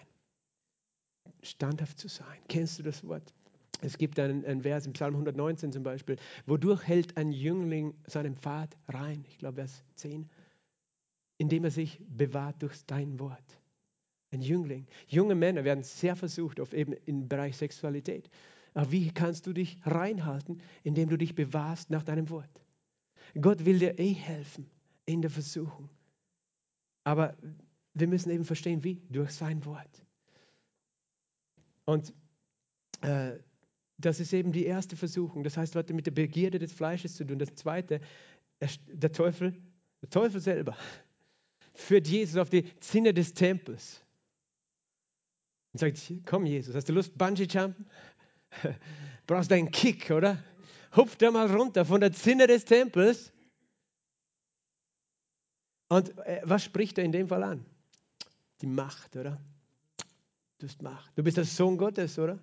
[1.42, 2.38] Standhaft zu sein.
[2.50, 3.34] Kennst du das Wort?
[3.82, 8.38] Es gibt einen, einen Vers im Psalm 119 zum Beispiel, wodurch hält ein Jüngling seinen
[8.38, 9.26] Pfad rein?
[9.28, 10.30] Ich glaube, Vers 10.
[11.38, 13.60] Indem er sich bewahrt durch dein Wort.
[14.32, 14.88] Ein Jüngling.
[15.08, 18.30] Junge Männer werden sehr versucht, auf eben im Bereich Sexualität.
[18.74, 22.64] Aber wie kannst du dich reinhalten, indem du dich bewahrst nach deinem Wort?
[23.40, 24.70] Gott will dir eh helfen
[25.06, 25.90] in der Versuchung.
[27.04, 27.36] Aber
[27.94, 29.02] wir müssen eben verstehen, wie?
[29.10, 30.06] Durch sein Wort.
[31.86, 32.14] Und
[33.02, 33.38] äh,
[34.06, 35.44] das ist eben die erste Versuchung.
[35.44, 37.40] Das heißt, was mit der Begierde des Fleisches zu tun.
[37.40, 38.02] Das zweite,
[38.88, 39.56] der Teufel,
[40.02, 40.76] der Teufel selber
[41.74, 44.02] führt Jesus auf die Zinne des Tempels
[45.72, 47.86] und sagt, komm Jesus, hast du Lust, Bungee-Jumpen?
[49.28, 50.44] Brauchst du einen Kick, oder?
[50.96, 53.32] Hupf da mal runter von der Zinne des Tempels.
[55.88, 57.66] Und äh, was spricht er in dem Fall an?
[58.62, 59.42] Die Macht, oder?
[60.60, 61.12] Du hast Macht.
[61.18, 62.40] Du bist der Sohn Gottes, oder?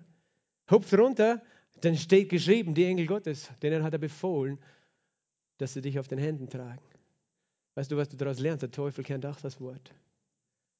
[0.71, 1.41] Hupft runter,
[1.81, 4.59] dann steht geschrieben, die Engel Gottes, denen hat er befohlen,
[5.57, 6.81] dass sie dich auf den Händen tragen.
[7.75, 8.63] Weißt du, was du daraus lernst?
[8.63, 9.93] Der Teufel kennt auch das Wort.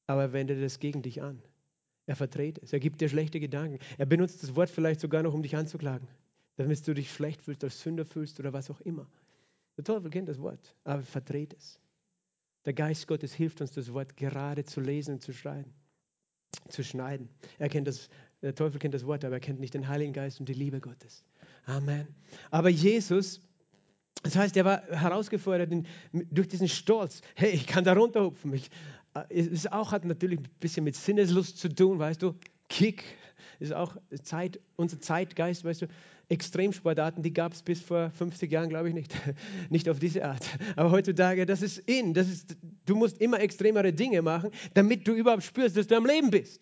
[0.07, 1.41] Aber er wendet es gegen dich an.
[2.05, 2.73] Er verdreht es.
[2.73, 3.79] Er gibt dir schlechte Gedanken.
[3.97, 6.07] Er benutzt das Wort vielleicht sogar noch, um dich anzuklagen.
[6.57, 9.07] Damit du dich schlecht fühlst, als Sünder fühlst oder was auch immer.
[9.77, 11.79] Der Teufel kennt das Wort, aber verdreht es.
[12.65, 15.73] Der Geist Gottes hilft uns, das Wort gerade zu lesen und zu schreiben,
[16.69, 17.29] zu schneiden.
[17.57, 18.09] Er kennt das,
[18.41, 20.79] der Teufel kennt das Wort, aber er kennt nicht den Heiligen Geist und die Liebe
[20.79, 21.23] Gottes.
[21.65, 22.07] Amen.
[22.49, 23.41] Aber Jesus,
[24.23, 25.71] das heißt, er war herausgefordert
[26.11, 27.21] durch diesen Stolz.
[27.35, 28.53] Hey, ich kann da runterhupfen.
[28.53, 28.69] Ich,
[29.13, 32.35] äh, es auch hat natürlich ein bisschen mit Sinneslust zu tun, weißt du.
[32.69, 33.03] Kick
[33.59, 35.87] ist auch Zeit, unser Zeitgeist, weißt du.
[36.29, 39.13] Extremsportarten, die gab es bis vor 50 Jahren, glaube ich, nicht.
[39.69, 40.45] nicht auf diese Art.
[40.77, 42.13] Aber heutzutage, das ist in.
[42.13, 46.05] Das ist, du musst immer extremere Dinge machen, damit du überhaupt spürst, dass du am
[46.05, 46.61] Leben bist.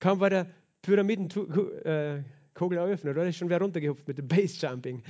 [0.00, 0.46] Kaum war der
[0.82, 2.24] Pyramidenkugel
[2.58, 3.28] äh, eröffnet, oder?
[3.28, 5.02] Ist schon wer runtergehupft mit dem Basejumping.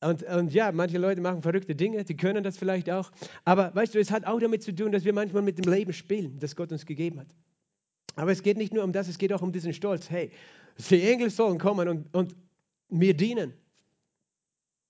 [0.00, 3.10] Und, und ja, manche Leute machen verrückte Dinge, die können das vielleicht auch.
[3.44, 5.92] Aber weißt du, es hat auch damit zu tun, dass wir manchmal mit dem Leben
[5.92, 7.28] spielen, das Gott uns gegeben hat.
[8.14, 10.08] Aber es geht nicht nur um das, es geht auch um diesen Stolz.
[10.08, 10.30] Hey,
[10.90, 12.36] die Engel sollen kommen und, und
[12.88, 13.54] mir dienen.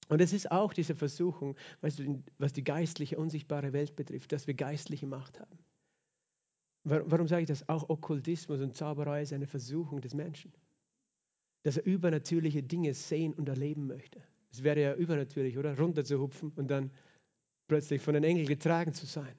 [0.08, 4.46] Und es ist auch diese Versuchung, weißt du, was die geistliche, unsichtbare Welt betrifft, dass
[4.46, 5.58] wir geistliche Macht haben.
[6.89, 7.68] Warum sage ich das?
[7.68, 10.53] Auch Okkultismus und Zauberei ist eine Versuchung des Menschen.
[11.64, 14.22] Dass er übernatürliche Dinge sehen und erleben möchte.
[14.51, 15.78] Es wäre ja übernatürlich, oder?
[15.78, 16.91] Runter zu hupfen und dann
[17.66, 19.34] plötzlich von den Engeln getragen zu sein.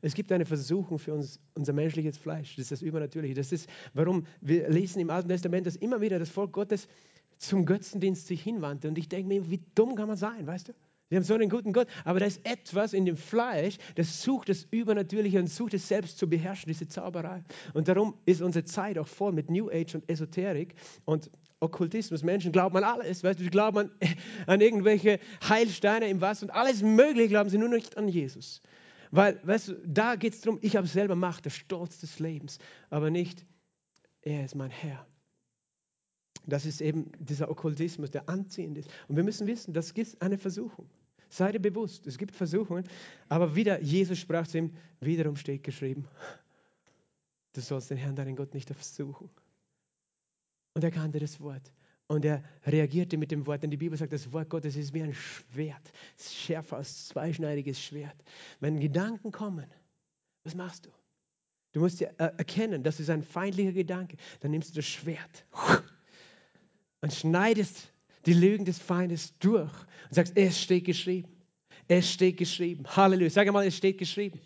[0.00, 2.56] Es gibt eine Versuchung für uns, unser menschliches Fleisch.
[2.56, 3.34] Das ist das Übernatürliche.
[3.34, 6.88] Das ist, warum wir lesen im Alten Testament, dass immer wieder das Volk Gottes
[7.36, 8.88] zum Götzendienst sich hinwandte.
[8.88, 10.72] Und ich denke mir, wie dumm kann man sein, weißt du?
[11.12, 14.48] Wir haben so einen guten Gott, aber da ist etwas in dem Fleisch, das sucht
[14.48, 17.44] das Übernatürliche und sucht es selbst zu beherrschen, diese Zauberei.
[17.74, 22.22] Und darum ist unsere Zeit auch voll mit New Age und Esoterik und Okkultismus.
[22.22, 23.90] Menschen glauben an alles, weißt du, die glauben an,
[24.46, 28.62] an irgendwelche Heilsteine im Wasser und alles Mögliche glauben sie nur nicht an Jesus.
[29.10, 32.58] Weil, weißt du, da geht es darum, ich habe selber Macht, der Stolz des Lebens,
[32.88, 33.44] aber nicht,
[34.22, 35.06] er ist mein Herr.
[36.46, 38.88] Das ist eben dieser Okkultismus, der anziehend ist.
[39.08, 40.88] Und wir müssen wissen, das ist eine Versuchung.
[41.32, 42.86] Sei dir bewusst, es gibt Versuchungen,
[43.30, 46.06] aber wieder, Jesus sprach zu ihm, wiederum steht geschrieben,
[47.54, 49.30] du sollst den Herrn, deinen Gott, nicht versuchen.
[50.74, 51.72] Und er kannte das Wort.
[52.06, 55.02] Und er reagierte mit dem Wort, denn die Bibel sagt, das Wort Gottes ist wie
[55.02, 58.22] ein Schwert, schärfer als zweischneidiges Schwert.
[58.60, 59.72] Wenn Gedanken kommen,
[60.44, 60.90] was machst du?
[61.72, 64.18] Du musst ja erkennen, das ist ein feindlicher Gedanke.
[64.40, 65.46] Dann nimmst du das Schwert
[67.00, 67.91] und schneidest
[68.26, 69.72] die Lügen des Feindes durch
[70.08, 71.28] und sagst, es steht geschrieben.
[71.88, 72.84] Es steht geschrieben.
[72.86, 73.30] Halleluja.
[73.30, 74.40] Sag einmal, es steht geschrieben.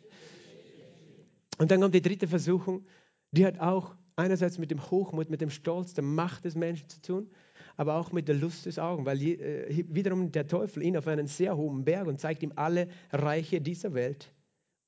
[1.58, 2.86] Und dann kommt die dritte Versuchung,
[3.30, 7.00] die hat auch einerseits mit dem Hochmut, mit dem Stolz, der Macht des Menschen zu
[7.02, 7.30] tun,
[7.76, 11.26] aber auch mit der Lust des Augen, weil äh, wiederum der Teufel ihn auf einen
[11.26, 14.32] sehr hohen Berg und zeigt ihm alle Reiche dieser Welt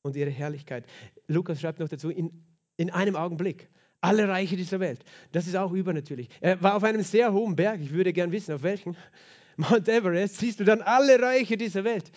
[0.02, 0.86] und ihre Herrlichkeit.
[1.26, 2.44] Lukas schreibt noch dazu, in,
[2.76, 3.68] in einem Augenblick.
[4.00, 5.04] Alle Reiche dieser Welt.
[5.32, 6.28] Das ist auch übernatürlich.
[6.40, 7.80] Er war auf einem sehr hohen Berg.
[7.80, 8.96] Ich würde gern wissen, auf welchen.
[9.56, 12.10] Mount Everest siehst du dann alle Reiche dieser Welt.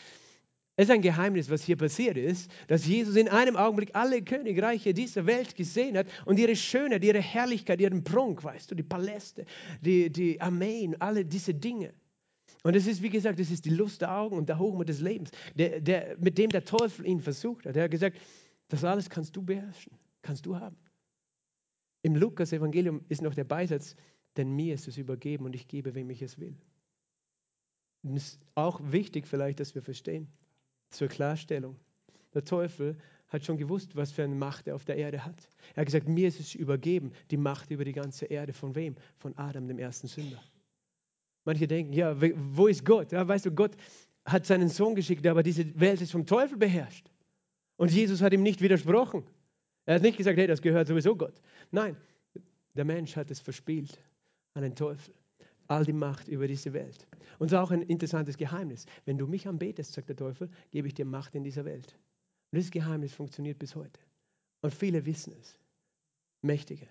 [0.75, 4.93] Es ist ein Geheimnis, was hier passiert ist, dass Jesus in einem Augenblick alle Königreiche
[4.93, 9.45] dieser Welt gesehen hat und ihre Schönheit, ihre Herrlichkeit, ihren Prunk, weißt du, die Paläste,
[9.81, 11.93] die, die Armeen, alle diese Dinge.
[12.63, 15.01] Und es ist, wie gesagt, es ist die Lust der Augen und der Hochmut des
[15.01, 17.75] Lebens, der, der, mit dem der Teufel ihn versucht hat.
[17.75, 18.17] Er hat gesagt,
[18.69, 20.77] das alles kannst du beherrschen, kannst du haben.
[22.03, 23.95] Im Lukas-Evangelium ist noch der Beisatz,
[24.37, 26.55] denn mir ist es übergeben und ich gebe, wem ich es will.
[28.03, 30.27] Und es ist auch wichtig vielleicht, dass wir verstehen,
[30.89, 31.75] zur Klarstellung.
[32.33, 32.97] Der Teufel
[33.27, 35.47] hat schon gewusst, was für eine Macht er auf der Erde hat.
[35.75, 38.53] Er hat gesagt, mir ist es übergeben, die Macht über die ganze Erde.
[38.53, 38.95] Von wem?
[39.17, 40.41] Von Adam, dem ersten Sünder.
[41.45, 43.11] Manche denken, ja, wo ist Gott?
[43.11, 43.75] Ja, weißt du, Gott
[44.25, 47.09] hat seinen Sohn geschickt, aber diese Welt ist vom Teufel beherrscht.
[47.77, 49.23] Und Jesus hat ihm nicht widersprochen.
[49.85, 51.41] Er hat nicht gesagt, hey, das gehört sowieso Gott.
[51.71, 51.97] Nein,
[52.75, 53.97] der Mensch hat es verspielt
[54.53, 55.13] an den Teufel
[55.71, 57.07] all die Macht über diese Welt.
[57.39, 58.85] Und das ist auch ein interessantes Geheimnis.
[59.05, 61.97] Wenn du mich anbetest, sagt der Teufel, gebe ich dir Macht in dieser Welt.
[62.51, 63.99] Und dieses Geheimnis funktioniert bis heute.
[64.61, 65.57] Und viele wissen es.
[66.41, 66.87] Mächtige.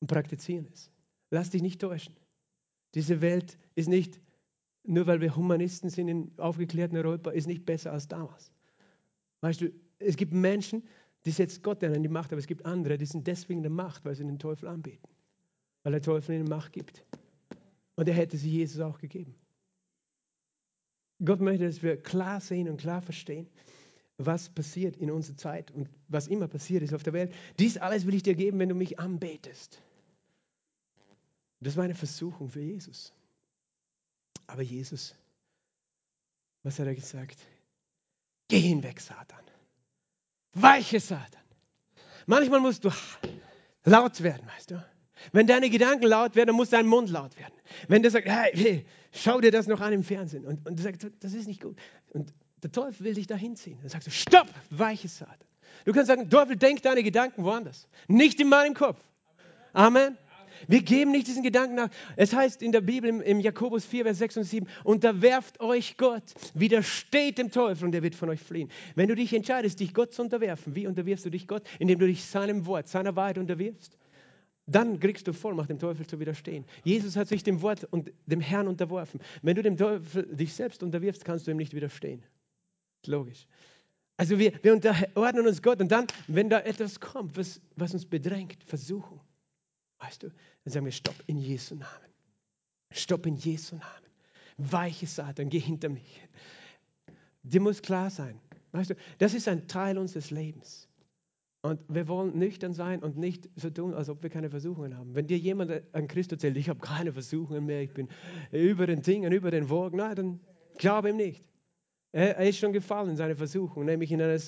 [0.00, 0.90] Und praktizieren es.
[1.30, 2.14] Lass dich nicht täuschen.
[2.94, 4.20] Diese Welt ist nicht,
[4.84, 8.52] nur weil wir Humanisten sind in aufgeklärten Europa, ist nicht besser als damals.
[9.40, 10.82] Weißt du, es gibt Menschen,
[11.28, 13.70] die setzt Gott an die Macht, aber es gibt andere, die sind deswegen in der
[13.70, 15.06] Macht, weil sie den Teufel anbeten.
[15.82, 17.04] Weil der Teufel ihnen Macht gibt.
[17.96, 19.34] Und er hätte sie Jesus auch gegeben.
[21.22, 23.46] Gott möchte, dass wir klar sehen und klar verstehen,
[24.16, 27.34] was passiert in unserer Zeit und was immer passiert ist auf der Welt.
[27.58, 29.82] Dies alles will ich dir geben, wenn du mich anbetest.
[31.60, 33.12] Das war eine Versuchung für Jesus.
[34.46, 35.14] Aber Jesus,
[36.62, 37.36] was hat er gesagt?
[38.48, 39.44] Geh hinweg, Satan.
[40.54, 41.42] Weiche Satan.
[42.26, 42.90] Manchmal musst du
[43.84, 44.84] laut werden, weißt du.
[45.32, 47.54] Wenn deine Gedanken laut werden, dann muss dein Mund laut werden.
[47.88, 50.82] Wenn der sagt, hey, hey, schau dir das noch an im Fernsehen und, und du
[50.82, 51.76] sagst, das ist nicht gut.
[52.10, 52.32] Und
[52.62, 53.78] der Teufel will dich dahin ziehen.
[53.80, 55.36] Dann sagst du, stopp, weiches Satan.
[55.84, 57.88] Du kannst sagen, Teufel, denk deine Gedanken woanders.
[58.08, 58.98] Nicht in meinem Kopf.
[59.72, 60.16] Amen.
[60.66, 61.90] Wir geben nicht diesen Gedanken nach.
[62.16, 66.22] Es heißt in der Bibel im, Jakobus 4, Vers 6 und 7, unterwerft euch Gott,
[66.54, 68.70] widersteht dem Teufel und er wird von euch fliehen.
[68.94, 71.62] Wenn du dich entscheidest, dich Gott zu unterwerfen, wie unterwirfst du dich Gott?
[71.78, 73.96] Indem du dich seinem Wort, seiner Wahrheit unterwirfst.
[74.66, 76.64] Dann kriegst du Vollmacht, dem Teufel zu widerstehen.
[76.84, 79.20] Jesus hat sich dem Wort und dem Herrn unterworfen.
[79.40, 82.22] Wenn du dem Teufel dich selbst unterwirfst, kannst du ihm nicht widerstehen.
[83.06, 83.46] Logisch.
[84.18, 88.04] Also wir, wir unterordnen uns Gott und dann, wenn da etwas kommt, was, was uns
[88.04, 89.20] bedrängt, Versuchung,
[90.00, 92.12] weißt du, dann sagen wir, stopp in Jesu Namen.
[92.90, 94.08] Stopp in Jesu Namen.
[94.56, 96.20] Weiche Satan, geh hinter mich.
[97.42, 98.40] Dir muss klar sein,
[98.72, 100.88] weißt du, das ist ein Teil unseres Lebens.
[101.60, 105.14] Und wir wollen nüchtern sein und nicht so tun, als ob wir keine Versuchungen haben.
[105.14, 108.08] Wenn dir jemand an Christus erzählt, ich habe keine Versuchungen mehr, ich bin
[108.52, 110.40] über den Dingen, über den Wogen, nein, dann
[110.76, 111.47] glaube ihm nicht.
[112.12, 114.40] Er, ist schon gefallen in seine Versuchung, nämlich in eine,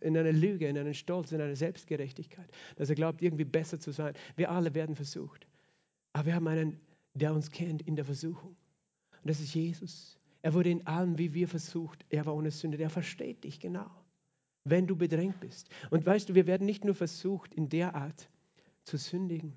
[0.00, 3.92] in eine Lüge, in einen Stolz, in eine Selbstgerechtigkeit, dass er glaubt, irgendwie besser zu
[3.92, 4.14] sein.
[4.36, 5.46] Wir alle werden versucht.
[6.12, 6.80] Aber wir haben einen,
[7.14, 8.56] der uns kennt in der Versuchung.
[9.22, 10.18] Und das ist Jesus.
[10.42, 12.04] Er wurde in allem wie wir versucht.
[12.10, 12.78] Er war ohne Sünde.
[12.78, 13.90] Der versteht dich genau,
[14.64, 15.70] wenn du bedrängt bist.
[15.90, 18.28] Und weißt du, wir werden nicht nur versucht, in der Art
[18.82, 19.54] zu sündigen.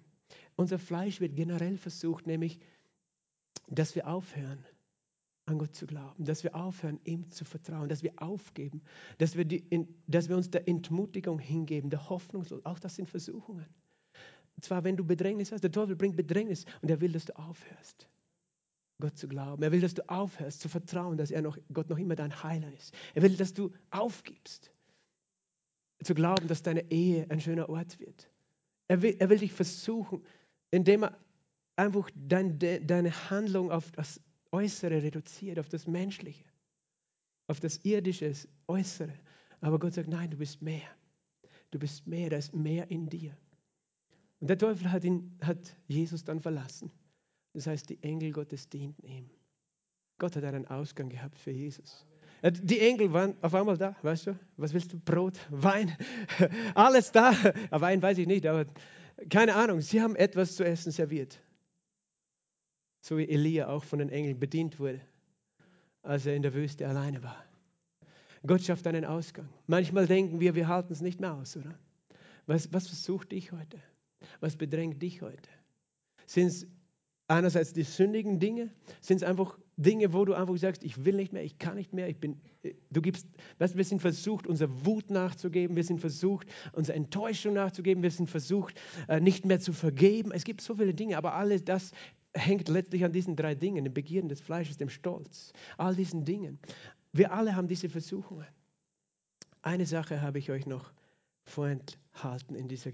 [0.56, 2.60] Unser Fleisch wird generell versucht, nämlich,
[3.68, 4.64] dass wir aufhören
[5.48, 8.82] an Gott zu glauben, dass wir aufhören, ihm zu vertrauen, dass wir aufgeben,
[9.18, 12.66] dass wir, die, dass wir uns der Entmutigung hingeben, der Hoffnungslos.
[12.66, 13.66] Auch das sind Versuchungen.
[14.56, 17.38] Und zwar, wenn du Bedrängnis hast, der Teufel bringt Bedrängnis und er will, dass du
[17.38, 18.10] aufhörst,
[19.00, 19.64] Gott zu glauben.
[19.64, 22.72] Er will, dass du aufhörst zu vertrauen, dass er noch, Gott noch immer dein Heiler
[22.74, 22.94] ist.
[23.14, 24.72] Er will, dass du aufgibst,
[26.04, 28.30] zu glauben, dass deine Ehe ein schöner Ort wird.
[28.88, 30.24] Er will, er will dich versuchen,
[30.72, 31.18] indem er
[31.76, 34.20] einfach dein, de, deine Handlung auf das
[34.58, 36.44] Äußere reduziert, auf das Menschliche,
[37.46, 38.34] auf das Irdische,
[38.68, 39.14] Äußere.
[39.62, 40.90] Aber Gott sagt, nein, du bist mehr.
[41.70, 43.38] Du bist mehr, da ist mehr in dir.
[44.40, 46.92] Und der Teufel hat, ihn, hat Jesus dann verlassen.
[47.54, 49.30] Das heißt, die Engel Gottes dienten ihm.
[50.18, 52.08] Gott hat einen Ausgang gehabt für Jesus.
[52.42, 54.40] Äh, die Engel waren auf einmal da, weißt du?
[54.58, 55.00] Was willst du?
[55.00, 55.96] Brot, Wein,
[56.74, 57.32] alles da.
[57.70, 58.66] Wein weiß ich nicht, aber
[59.30, 59.82] keine Ahnung.
[59.82, 61.40] Sie haben etwas zu essen serviert
[63.08, 65.00] so wie Elia auch von den Engeln bedient wurde,
[66.04, 67.42] als er in der Wüste alleine war.
[68.46, 69.48] Gott schafft einen Ausgang.
[69.66, 71.78] Manchmal denken wir, wir halten es nicht mehr aus, oder?
[72.46, 73.78] Was, was versucht dich heute?
[74.42, 75.50] Was bedrängt dich heute?
[76.26, 76.68] Sind es
[77.28, 78.70] einerseits die sündigen Dinge?
[79.02, 81.94] Sind es einfach Dinge, wo du einfach sagst, ich will nicht mehr, ich kann nicht
[81.94, 82.42] mehr, ich bin,
[82.90, 83.28] du gibst,
[83.60, 88.28] weißt, wir sind versucht, unserer Wut nachzugeben, wir sind versucht, unserer Enttäuschung nachzugeben, wir sind
[88.30, 90.32] versucht, äh, nicht mehr zu vergeben.
[90.32, 91.92] Es gibt so viele Dinge, aber alles das
[92.34, 96.60] hängt letztlich an diesen drei Dingen, dem Begierden des Fleisches, dem Stolz, all diesen Dingen.
[97.14, 98.48] Wir alle haben diese Versuchungen.
[99.62, 100.92] Eine Sache habe ich euch noch
[101.44, 102.92] vorenthalten in dieser,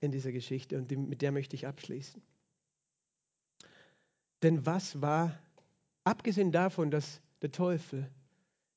[0.00, 2.20] in dieser Geschichte und die, mit der möchte ich abschließen.
[4.42, 5.38] Denn was war,
[6.04, 8.10] abgesehen davon, dass der Teufel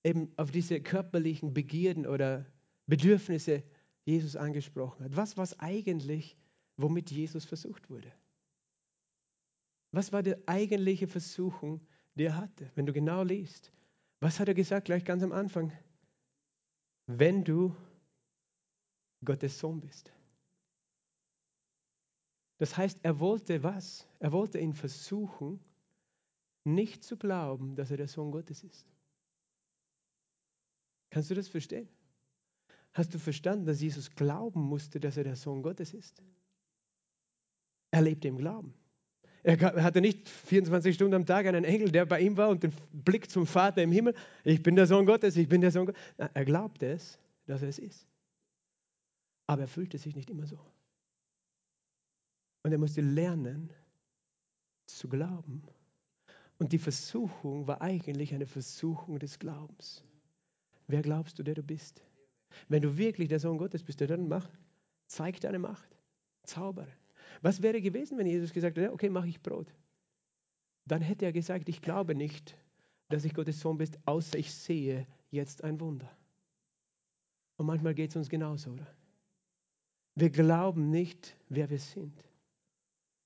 [0.03, 2.45] eben auf diese körperlichen Begierden oder
[2.85, 3.63] Bedürfnisse
[4.05, 6.37] Jesus angesprochen hat, was war es eigentlich,
[6.77, 8.11] womit Jesus versucht wurde?
[9.91, 11.81] Was war die eigentliche Versuchung,
[12.15, 12.71] die er hatte?
[12.75, 13.71] Wenn du genau liest,
[14.19, 15.71] was hat er gesagt gleich ganz am Anfang?
[17.05, 17.75] Wenn du
[19.23, 20.11] Gottes Sohn bist.
[22.57, 24.07] Das heißt, er wollte was?
[24.19, 25.59] Er wollte ihn versuchen,
[26.63, 28.85] nicht zu glauben, dass er der Sohn Gottes ist.
[31.09, 31.87] Kannst du das verstehen?
[32.93, 36.21] Hast du verstanden, dass Jesus glauben musste, dass er der Sohn Gottes ist?
[37.91, 38.73] Er lebte im Glauben.
[39.47, 42.73] Er hatte nicht 24 Stunden am Tag einen Engel, der bei ihm war und den
[42.91, 44.13] Blick zum Vater im Himmel.
[44.43, 46.01] Ich bin der Sohn Gottes, ich bin der Sohn Gottes.
[46.17, 48.05] Er glaubte es, dass er es ist.
[49.45, 50.59] Aber er fühlte sich nicht immer so.
[52.63, 53.69] Und er musste lernen
[54.85, 55.63] zu glauben.
[56.59, 60.03] Und die Versuchung war eigentlich eine Versuchung des Glaubens.
[60.87, 62.03] Wer glaubst du, der du bist?
[62.67, 64.49] Wenn du wirklich der Sohn Gottes bist, dann mach,
[65.05, 65.95] zeig deine Macht,
[66.43, 66.91] zaubere.
[67.41, 69.67] Was wäre gewesen, wenn Jesus gesagt hätte, okay, mache ich Brot?
[70.85, 72.57] Dann hätte er gesagt, ich glaube nicht,
[73.09, 76.09] dass ich Gottes Sohn bin, außer ich sehe jetzt ein Wunder.
[77.57, 78.87] Und manchmal geht es uns genauso, oder?
[80.15, 82.27] Wir glauben nicht, wer wir sind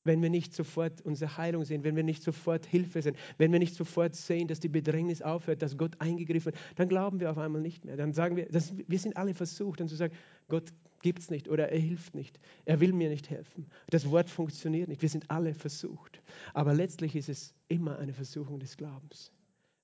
[0.04, 3.60] wenn wir nicht sofort unsere Heilung sehen, wenn wir nicht sofort Hilfe sehen, wenn wir
[3.60, 7.38] nicht sofort sehen, dass die Bedrängnis aufhört, dass Gott eingegriffen hat, dann glauben wir auf
[7.38, 7.98] einmal nicht mehr.
[7.98, 10.14] Dann sagen wir, das, wir sind alle versucht, dann zu sagen,
[10.48, 13.68] Gott gibt es nicht oder er hilft nicht, er will mir nicht helfen.
[13.90, 16.22] Das Wort funktioniert nicht, wir sind alle versucht.
[16.54, 19.32] Aber letztlich ist es immer eine Versuchung des Glaubens.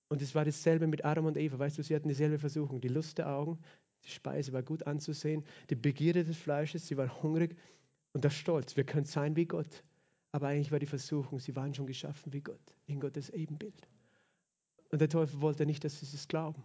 [0.09, 1.59] Und es war dasselbe mit Adam und Eva.
[1.59, 2.79] Weißt du, sie hatten dieselbe Versuchung.
[2.79, 3.59] Die Lust der Augen,
[4.05, 7.57] die Speise war gut anzusehen, die Begierde des Fleisches, sie waren hungrig
[8.13, 8.77] und der Stolz.
[8.77, 9.83] Wir können sein wie Gott.
[10.31, 13.87] Aber eigentlich war die Versuchung, sie waren schon geschaffen wie Gott, in Gottes Ebenbild.
[14.91, 16.63] Und der Teufel wollte nicht, dass sie es glauben.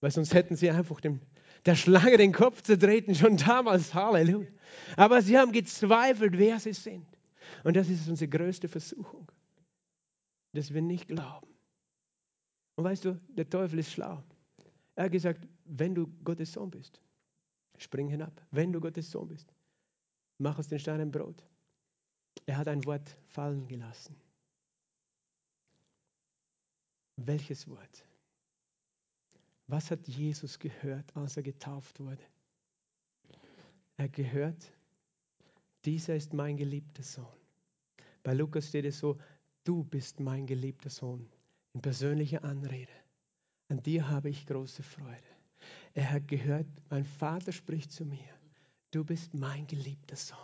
[0.00, 1.20] Weil sonst hätten sie einfach dem,
[1.66, 3.94] der Schlange den Kopf zertreten, schon damals.
[3.94, 4.48] Halleluja.
[4.96, 7.06] Aber sie haben gezweifelt, wer sie sind.
[7.64, 9.30] Und das ist unsere größte Versuchung,
[10.52, 11.48] dass wir nicht glauben.
[12.76, 14.22] Und weißt du, der Teufel ist schlau.
[14.94, 17.00] Er hat gesagt, wenn du Gottes Sohn bist,
[17.76, 18.40] spring hinab.
[18.50, 19.52] Wenn du Gottes Sohn bist,
[20.38, 21.44] mach aus den Steinen Brot.
[22.46, 24.16] Er hat ein Wort fallen gelassen.
[27.16, 28.04] Welches Wort?
[29.70, 32.22] Was hat Jesus gehört, als er getauft wurde?
[33.96, 34.72] Er gehört,
[35.84, 37.24] dieser ist mein geliebter Sohn.
[38.24, 39.16] Bei Lukas steht es so,
[39.62, 41.24] du bist mein geliebter Sohn.
[41.72, 42.90] In persönlicher Anrede.
[43.68, 45.30] An dir habe ich große Freude.
[45.94, 48.34] Er hat gehört, mein Vater spricht zu mir.
[48.90, 50.36] Du bist mein geliebter Sohn.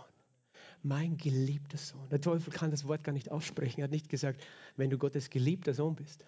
[0.84, 2.08] Mein geliebter Sohn.
[2.10, 3.80] Der Teufel kann das Wort gar nicht aussprechen.
[3.80, 4.46] Er hat nicht gesagt,
[4.76, 6.24] wenn du Gottes geliebter Sohn bist.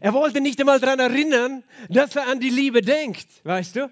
[0.00, 3.90] Er wollte nicht einmal daran erinnern, dass er an die Liebe denkt, weißt du?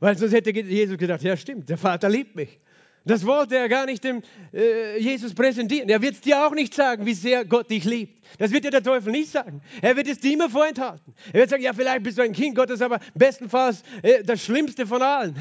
[0.00, 2.58] Weil sonst hätte Jesus gedacht, ja stimmt, der Vater liebt mich.
[3.04, 4.22] Das wollte er gar nicht dem
[4.52, 5.88] äh, Jesus präsentieren.
[5.88, 8.22] Er wird es dir auch nicht sagen, wie sehr Gott dich liebt.
[8.38, 9.60] Das wird dir der Teufel nicht sagen.
[9.82, 11.12] Er wird es dir immer vorenthalten.
[11.32, 14.86] Er wird sagen, ja, vielleicht bist du ein Kind Gottes, aber bestenfalls äh, das Schlimmste
[14.86, 15.36] von allen.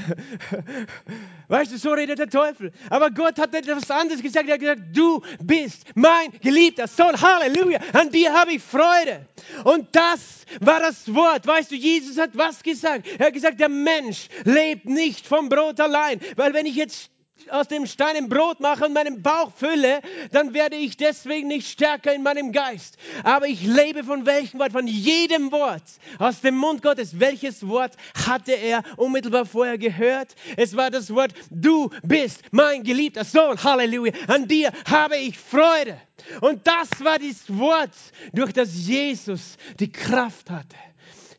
[1.48, 2.72] weißt du, so redet der Teufel.
[2.90, 4.48] Aber Gott hat etwas anderes gesagt.
[4.48, 7.20] Er hat gesagt, du bist mein geliebter Sohn.
[7.22, 7.80] Halleluja.
[7.94, 9.28] An dir habe ich Freude.
[9.64, 11.46] Und das war das Wort.
[11.46, 13.08] Weißt du, Jesus hat was gesagt?
[13.20, 16.20] Er hat gesagt, der Mensch lebt nicht vom Brot allein.
[16.36, 17.11] Weil wenn ich jetzt
[17.50, 21.68] aus dem Stein ein Brot mache und meinen Bauch fülle, dann werde ich deswegen nicht
[21.68, 22.98] stärker in meinem Geist.
[23.24, 24.72] Aber ich lebe von welchem Wort?
[24.72, 25.84] Von jedem Wort
[26.20, 27.20] aus dem Mund Gottes.
[27.20, 27.94] Welches Wort
[28.26, 30.36] hatte er unmittelbar vorher gehört?
[30.58, 33.62] Es war das Wort, du bist mein geliebter Sohn.
[33.64, 34.14] Halleluja.
[34.28, 36.00] An dir habe ich Freude.
[36.42, 37.92] Und das war das Wort,
[38.34, 40.76] durch das Jesus die Kraft hatte,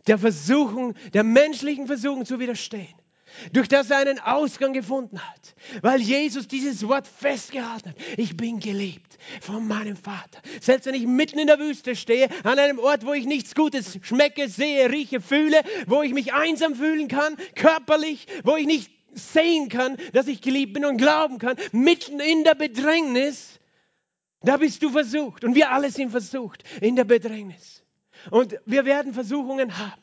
[0.07, 3.02] der Versuchung, der menschlichen Versuchung zu widerstehen
[3.53, 7.97] durch das er einen Ausgang gefunden hat, weil Jesus dieses Wort festgehalten hat.
[8.17, 10.41] Ich bin geliebt von meinem Vater.
[10.61, 13.99] Selbst wenn ich mitten in der Wüste stehe, an einem Ort, wo ich nichts Gutes
[14.03, 19.69] schmecke, sehe, rieche, fühle, wo ich mich einsam fühlen kann, körperlich, wo ich nicht sehen
[19.69, 23.61] kann, dass ich geliebt bin und glauben kann, mitten in der Bedrängnis,
[24.41, 25.45] da bist du versucht.
[25.45, 27.85] Und wir alle sind versucht in der Bedrängnis.
[28.31, 30.01] Und wir werden Versuchungen haben.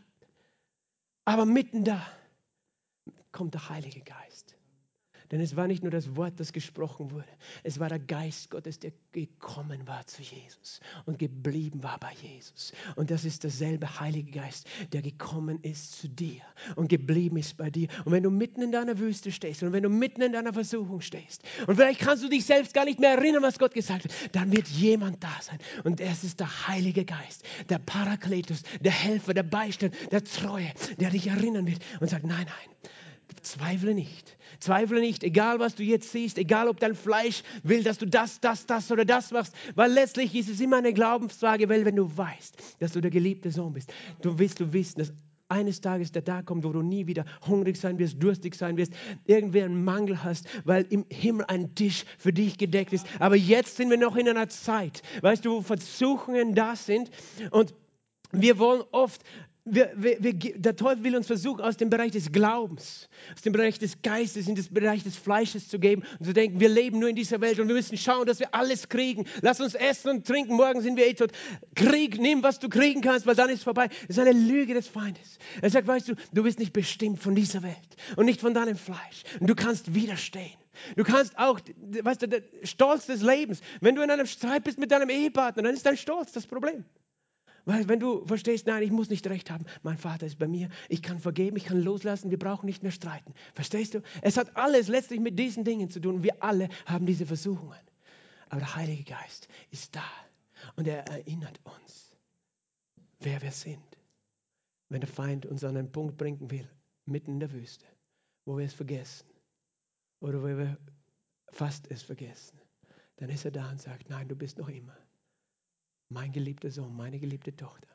[1.25, 2.05] Aber mitten da
[3.31, 4.59] kommt der Heilige Geist.
[5.31, 7.27] Denn es war nicht nur das Wort, das gesprochen wurde,
[7.63, 12.73] es war der Geist Gottes, der gekommen war zu Jesus und geblieben war bei Jesus.
[12.95, 16.41] Und das ist derselbe Heilige Geist, der gekommen ist zu dir
[16.75, 17.87] und geblieben ist bei dir.
[18.05, 20.99] Und wenn du mitten in deiner Wüste stehst und wenn du mitten in deiner Versuchung
[21.01, 24.11] stehst und vielleicht kannst du dich selbst gar nicht mehr erinnern, was Gott gesagt hat,
[24.31, 25.59] dann wird jemand da sein.
[25.83, 31.11] Und es ist der Heilige Geist, der Parakletus, der Helfer, der Beistand, der Treue, der
[31.11, 32.89] dich erinnern wird und sagt, nein, nein
[33.41, 34.37] Zweifle nicht.
[34.59, 38.39] Zweifle nicht, egal was du jetzt siehst, egal ob dein Fleisch will, dass du das,
[38.39, 42.17] das, das oder das machst, weil letztlich ist es immer eine Glaubensfrage, weil wenn du
[42.17, 45.13] weißt, dass du der geliebte Sohn bist, du willst du wissen, dass
[45.49, 48.93] eines Tages der Tag kommt, wo du nie wieder hungrig sein wirst, durstig sein wirst,
[49.25, 53.05] irgendwer einen Mangel hast, weil im Himmel ein Tisch für dich gedeckt ist.
[53.19, 57.09] Aber jetzt sind wir noch in einer Zeit, weißt du, wo Versuchungen da sind
[57.51, 57.73] und
[58.31, 59.23] wir wollen oft
[59.71, 63.53] wir, wir, wir, der Teufel will uns versuchen, aus dem Bereich des Glaubens, aus dem
[63.53, 66.99] Bereich des Geistes, in den Bereich des Fleisches zu geben und zu denken, wir leben
[66.99, 69.25] nur in dieser Welt und wir müssen schauen, dass wir alles kriegen.
[69.41, 71.31] Lass uns essen und trinken, morgen sind wir eh tot.
[71.75, 73.87] Krieg, nimm, was du kriegen kannst, weil dann ist es vorbei.
[74.07, 75.37] Das ist eine Lüge des Feindes.
[75.61, 77.75] Er sagt, weißt du, du bist nicht bestimmt von dieser Welt
[78.15, 79.23] und nicht von deinem Fleisch.
[79.39, 80.53] Und du kannst widerstehen.
[80.95, 81.59] Du kannst auch,
[82.01, 85.63] weißt du, der Stolz des Lebens, wenn du in einem Streit bist mit deinem Ehepartner,
[85.63, 86.85] dann ist dein Stolz das Problem.
[87.69, 90.69] Weil wenn du verstehst, nein, ich muss nicht recht haben, mein Vater ist bei mir,
[90.87, 93.31] ich kann vergeben, ich kann loslassen, wir brauchen nicht mehr streiten.
[93.53, 94.01] Verstehst du?
[94.23, 96.23] Es hat alles letztlich mit diesen Dingen zu tun.
[96.23, 97.77] Wir alle haben diese Versuchungen.
[98.49, 100.03] Aber der Heilige Geist ist da
[100.77, 102.17] und er erinnert uns,
[103.19, 103.99] wer wir sind.
[104.89, 106.67] Wenn der Feind uns an einen Punkt bringen will,
[107.05, 107.85] mitten in der Wüste,
[108.45, 109.27] wo wir es vergessen
[110.21, 110.75] oder wo wir
[111.51, 112.59] fast es vergessen,
[113.17, 114.97] dann ist er da und sagt, nein, du bist noch immer
[116.09, 117.87] mein geliebter Sohn, meine geliebte Tochter.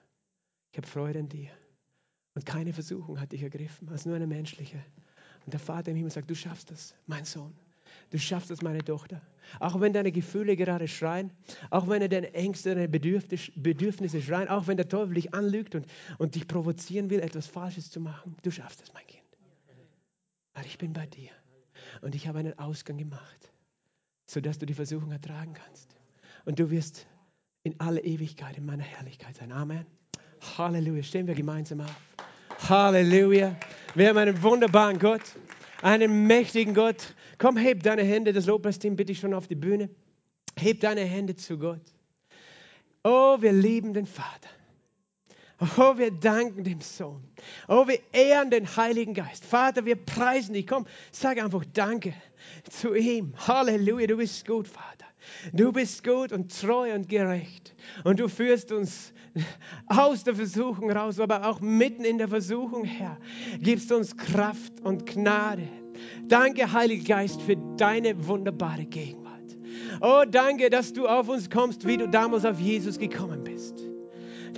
[0.72, 1.50] Ich habe Freude an dir.
[2.34, 4.84] Und keine Versuchung hat dich ergriffen, als nur eine menschliche.
[5.44, 7.54] Und der Vater im Himmel sagt, du schaffst das, mein Sohn.
[8.10, 9.20] Du schaffst es, meine Tochter.
[9.60, 11.30] Auch wenn deine Gefühle gerade schreien,
[11.70, 15.86] auch wenn deine Ängste, deine Bedürfnisse schreien, auch wenn der Teufel dich anlügt und,
[16.18, 18.36] und dich provozieren will, etwas Falsches zu machen.
[18.42, 19.22] Du schaffst es, mein Kind.
[20.54, 21.30] Weil ich bin bei dir.
[22.00, 23.52] Und ich habe einen Ausgang gemacht,
[24.26, 25.94] sodass du die Versuchung ertragen kannst.
[26.44, 27.06] Und du wirst
[27.64, 29.50] in alle Ewigkeit in meiner Herrlichkeit sein.
[29.50, 29.86] Amen.
[30.58, 31.02] Halleluja.
[31.02, 31.96] Stehen wir gemeinsam auf.
[32.68, 33.56] Halleluja.
[33.94, 35.22] Wir haben einen wunderbaren Gott,
[35.82, 37.14] einen mächtigen Gott.
[37.38, 39.88] Komm, heb deine Hände, das Lobpreisteam bitte schon auf die Bühne.
[40.58, 41.80] Heb deine Hände zu Gott.
[43.02, 44.48] Oh, wir lieben den Vater.
[45.78, 47.22] Oh, wir danken dem Sohn.
[47.68, 49.44] Oh, wir ehren den Heiligen Geist.
[49.44, 50.66] Vater, wir preisen dich.
[50.66, 52.12] Komm, sag einfach Danke
[52.68, 53.34] zu ihm.
[53.38, 54.93] Halleluja, du bist gut, Vater.
[55.52, 57.74] Du bist gut und treu und gerecht.
[58.04, 59.12] Und du führst uns
[59.86, 63.18] aus der Versuchung raus, aber auch mitten in der Versuchung, Herr,
[63.60, 65.68] gibst uns Kraft und Gnade.
[66.26, 69.24] Danke, Heiliger Geist, für deine wunderbare Gegenwart.
[70.00, 73.74] Oh, danke, dass du auf uns kommst, wie du damals auf Jesus gekommen bist.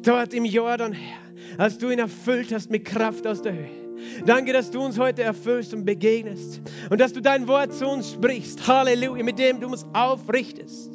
[0.02, 1.18] Dort im Jordan, Herr,
[1.58, 3.86] als du ihn erfüllt hast mit Kraft aus der Höhe.
[4.24, 8.12] Danke, dass du uns heute erfüllst und begegnest und dass du dein Wort zu uns
[8.12, 8.66] sprichst.
[8.66, 10.90] Halleluja, mit dem du uns aufrichtest.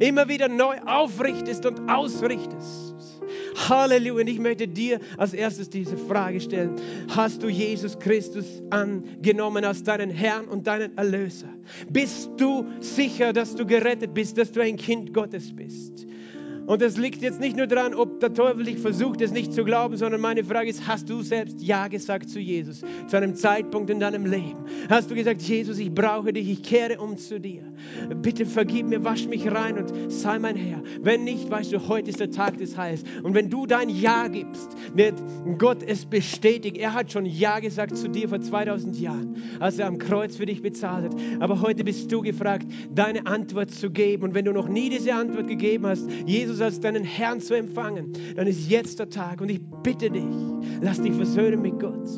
[0.00, 2.94] Immer wieder neu aufrichtest und ausrichtest.
[3.68, 4.22] Halleluja.
[4.22, 6.76] Und ich möchte dir als erstes diese Frage stellen.
[7.08, 11.48] Hast du Jesus Christus angenommen als deinen Herrn und deinen Erlöser?
[11.90, 16.06] Bist du sicher, dass du gerettet bist, dass du ein Kind Gottes bist?
[16.68, 19.64] Und es liegt jetzt nicht nur daran, ob der Teufel dich versucht, es nicht zu
[19.64, 23.88] glauben, sondern meine Frage ist, hast du selbst Ja gesagt zu Jesus, zu einem Zeitpunkt
[23.88, 24.58] in deinem Leben?
[24.90, 27.62] Hast du gesagt, Jesus, ich brauche dich, ich kehre um zu dir.
[28.20, 30.82] Bitte vergib mir, wasch mich rein und sei mein Herr.
[31.00, 33.02] Wenn nicht, weißt du, heute ist der Tag des Heils.
[33.22, 35.14] Und wenn du dein Ja gibst, wird
[35.56, 36.76] Gott es bestätigen.
[36.76, 40.44] Er hat schon Ja gesagt zu dir vor 2000 Jahren, als er am Kreuz für
[40.44, 41.16] dich bezahlt hat.
[41.40, 44.24] Aber heute bist du gefragt, deine Antwort zu geben.
[44.24, 47.54] Und wenn du noch nie diese Antwort gegeben hast, Jesus Jesus als deinen Herrn zu
[47.54, 49.40] empfangen, dann ist jetzt der Tag.
[49.40, 50.24] Und ich bitte dich,
[50.80, 52.08] lass dich versöhnen mit Gott.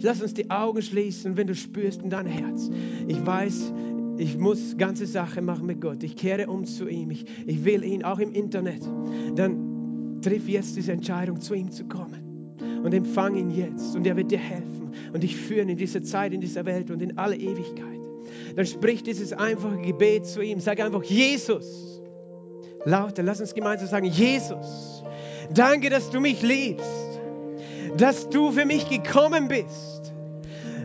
[0.00, 2.70] Lass uns die Augen schließen, wenn du spürst in dein Herz.
[3.08, 3.72] Ich weiß,
[4.18, 6.02] ich muss ganze Sache machen mit Gott.
[6.02, 7.10] Ich kehre um zu ihm.
[7.10, 8.82] Ich, ich will ihn auch im Internet.
[9.34, 12.56] Dann triff jetzt diese Entscheidung, zu ihm zu kommen.
[12.84, 13.96] Und empfang ihn jetzt.
[13.96, 17.02] Und er wird dir helfen und dich führen in dieser Zeit, in dieser Welt und
[17.02, 18.00] in alle Ewigkeit.
[18.54, 20.60] Dann sprich dieses einfache Gebet zu ihm.
[20.60, 21.91] Sag einfach, Jesus
[22.84, 23.22] lauter.
[23.22, 25.02] Lass uns gemeinsam sagen, Jesus,
[25.52, 27.20] danke, dass du mich liebst,
[27.96, 30.12] dass du für mich gekommen bist,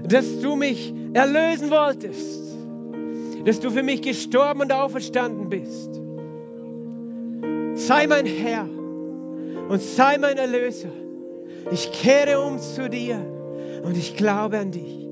[0.03, 2.57] dass du mich erlösen wolltest,
[3.45, 6.01] dass du für mich gestorben und auferstanden bist.
[7.75, 8.67] Sei mein Herr
[9.69, 10.89] und sei mein Erlöser.
[11.71, 13.19] Ich kehre um zu dir
[13.83, 15.07] und ich glaube an dich.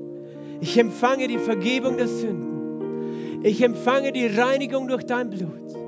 [0.60, 3.44] Ich empfange die Vergebung der Sünden.
[3.44, 5.85] Ich empfange die Reinigung durch dein Blut.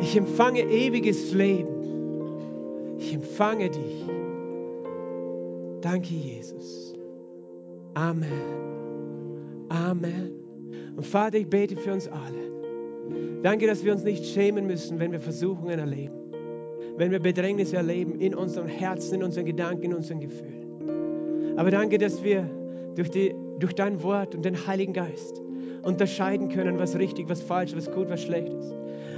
[0.00, 1.74] Ich empfange ewiges Leben.
[2.98, 4.06] Ich empfange dich.
[5.80, 6.94] Danke, Jesus.
[7.94, 8.30] Amen.
[9.68, 10.32] Amen.
[10.96, 12.54] Und Vater, ich bete für uns alle.
[13.42, 16.14] Danke, dass wir uns nicht schämen müssen, wenn wir Versuchungen erleben.
[16.96, 21.54] Wenn wir Bedrängnisse erleben in unserem Herzen, in unseren Gedanken, in unseren Gefühlen.
[21.56, 22.48] Aber danke, dass wir
[22.94, 25.42] durch, die, durch dein Wort und den Heiligen Geist
[25.82, 28.74] unterscheiden können, was richtig, was falsch, was gut, was schlecht ist.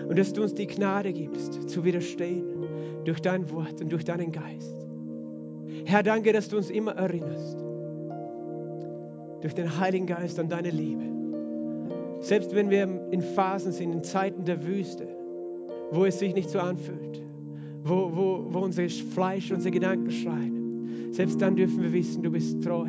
[0.08, 2.44] Und dass du uns die Gnade gibst, zu widerstehen
[3.04, 4.86] durch dein Wort und durch deinen Geist.
[5.84, 7.64] Herr, danke, dass du uns immer erinnerst,
[9.40, 11.04] durch den Heiligen Geist an deine Liebe.
[12.20, 15.06] Selbst wenn wir in Phasen sind, in Zeiten der Wüste,
[15.92, 17.22] wo es sich nicht so anfühlt,
[17.84, 22.62] wo, wo, wo unser Fleisch, unsere Gedanken schreien, selbst dann dürfen wir wissen, du bist
[22.62, 22.88] treu,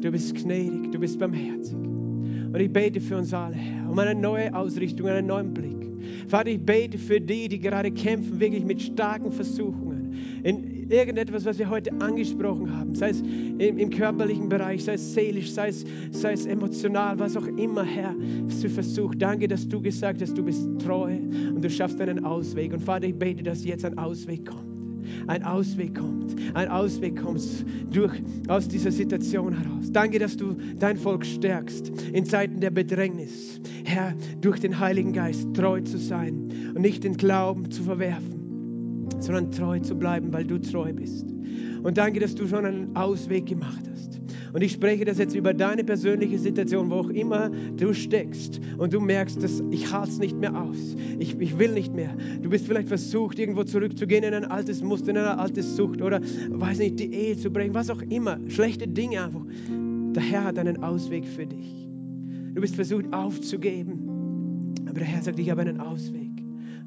[0.00, 1.76] du bist gnädig, du bist barmherzig.
[1.76, 5.87] Und ich bete für uns alle, Herr, um eine neue Ausrichtung, einen neuen Blick.
[6.28, 10.16] Vater, ich bete für die, die gerade kämpfen, wirklich mit starken Versuchungen.
[10.42, 15.14] In irgendetwas, was wir heute angesprochen haben, sei es im, im körperlichen Bereich, sei es
[15.14, 18.14] seelisch, sei es, sei es emotional, was auch immer, Herr,
[18.48, 19.20] zu versucht.
[19.20, 22.72] Danke, dass du gesagt hast, du bist treu und du schaffst einen Ausweg.
[22.72, 24.67] Und Vater, ich bete, dass jetzt ein Ausweg kommt
[25.26, 26.36] ein Ausweg kommt.
[26.54, 27.42] Ein Ausweg kommt
[27.90, 28.12] durch,
[28.48, 29.90] aus dieser Situation heraus.
[29.92, 33.60] Danke, dass du dein Volk stärkst in Zeiten der Bedrängnis.
[33.84, 39.50] Herr, durch den Heiligen Geist treu zu sein und nicht den Glauben zu verwerfen, sondern
[39.50, 41.26] treu zu bleiben, weil du treu bist.
[41.82, 44.20] Und danke, dass du schon einen Ausweg gemacht hast.
[44.52, 48.92] Und ich spreche das jetzt über deine persönliche Situation, wo auch immer du steckst und
[48.92, 50.96] du merkst, dass ich halte es nicht mehr aus.
[51.18, 52.16] Ich, ich will nicht mehr.
[52.40, 56.20] Du bist vielleicht versucht, irgendwo zurückzugehen in ein altes Muster, in eine alte Sucht oder,
[56.48, 58.38] weiß nicht, die Ehe zu brechen, was auch immer.
[58.48, 59.44] Schlechte Dinge einfach.
[60.14, 61.86] Der Herr hat einen Ausweg für dich.
[62.54, 64.74] Du bist versucht aufzugeben.
[64.86, 66.27] Aber der Herr sagt, ich habe einen Ausweg.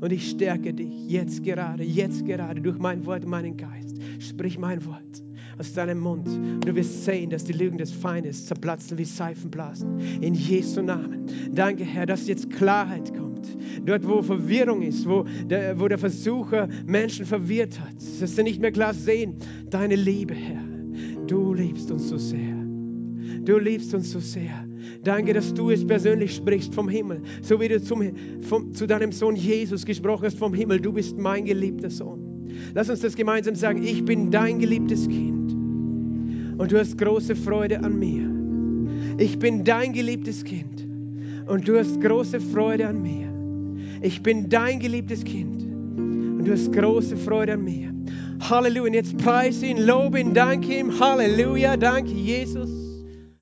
[0.02, 3.97] Und ich stärke dich jetzt gerade, jetzt gerade durch mein Wort meinen Geist.
[4.20, 5.24] Sprich mein Wort
[5.60, 6.28] aus deinem Mund.
[6.28, 9.99] Und du wirst sehen, dass die Lügen des Feindes zerplatzen wie Seifenblasen.
[10.22, 11.28] In Jesu Namen.
[11.54, 13.47] Danke, Herr, dass jetzt Klarheit kommt.
[13.86, 18.60] Dort, wo Verwirrung ist, wo der, wo der Versucher Menschen verwirrt hat, dass sie nicht
[18.60, 19.36] mehr klar sehen,
[19.70, 20.64] deine Liebe, Herr.
[21.28, 22.51] Du liebst uns so sehr.
[23.44, 24.66] Du liebst uns so sehr.
[25.04, 28.04] Danke, dass du es persönlich sprichst vom Himmel, so wie du zum,
[28.42, 30.80] vom, zu deinem Sohn Jesus gesprochen hast vom Himmel.
[30.80, 32.50] Du bist mein geliebter Sohn.
[32.74, 33.84] Lass uns das gemeinsam sagen.
[33.84, 35.54] Ich bin dein geliebtes Kind
[36.58, 38.30] und du hast große Freude an mir.
[39.18, 40.88] Ich bin dein geliebtes Kind
[41.48, 43.32] und du hast große Freude an mir.
[44.02, 47.94] Ich bin dein geliebtes Kind und du hast große Freude an mir.
[48.50, 48.84] Halleluja.
[48.84, 51.00] Und jetzt preise ihn, lobe ihn, danke ihm.
[51.00, 51.78] Halleluja.
[51.78, 52.91] Danke, Jesus.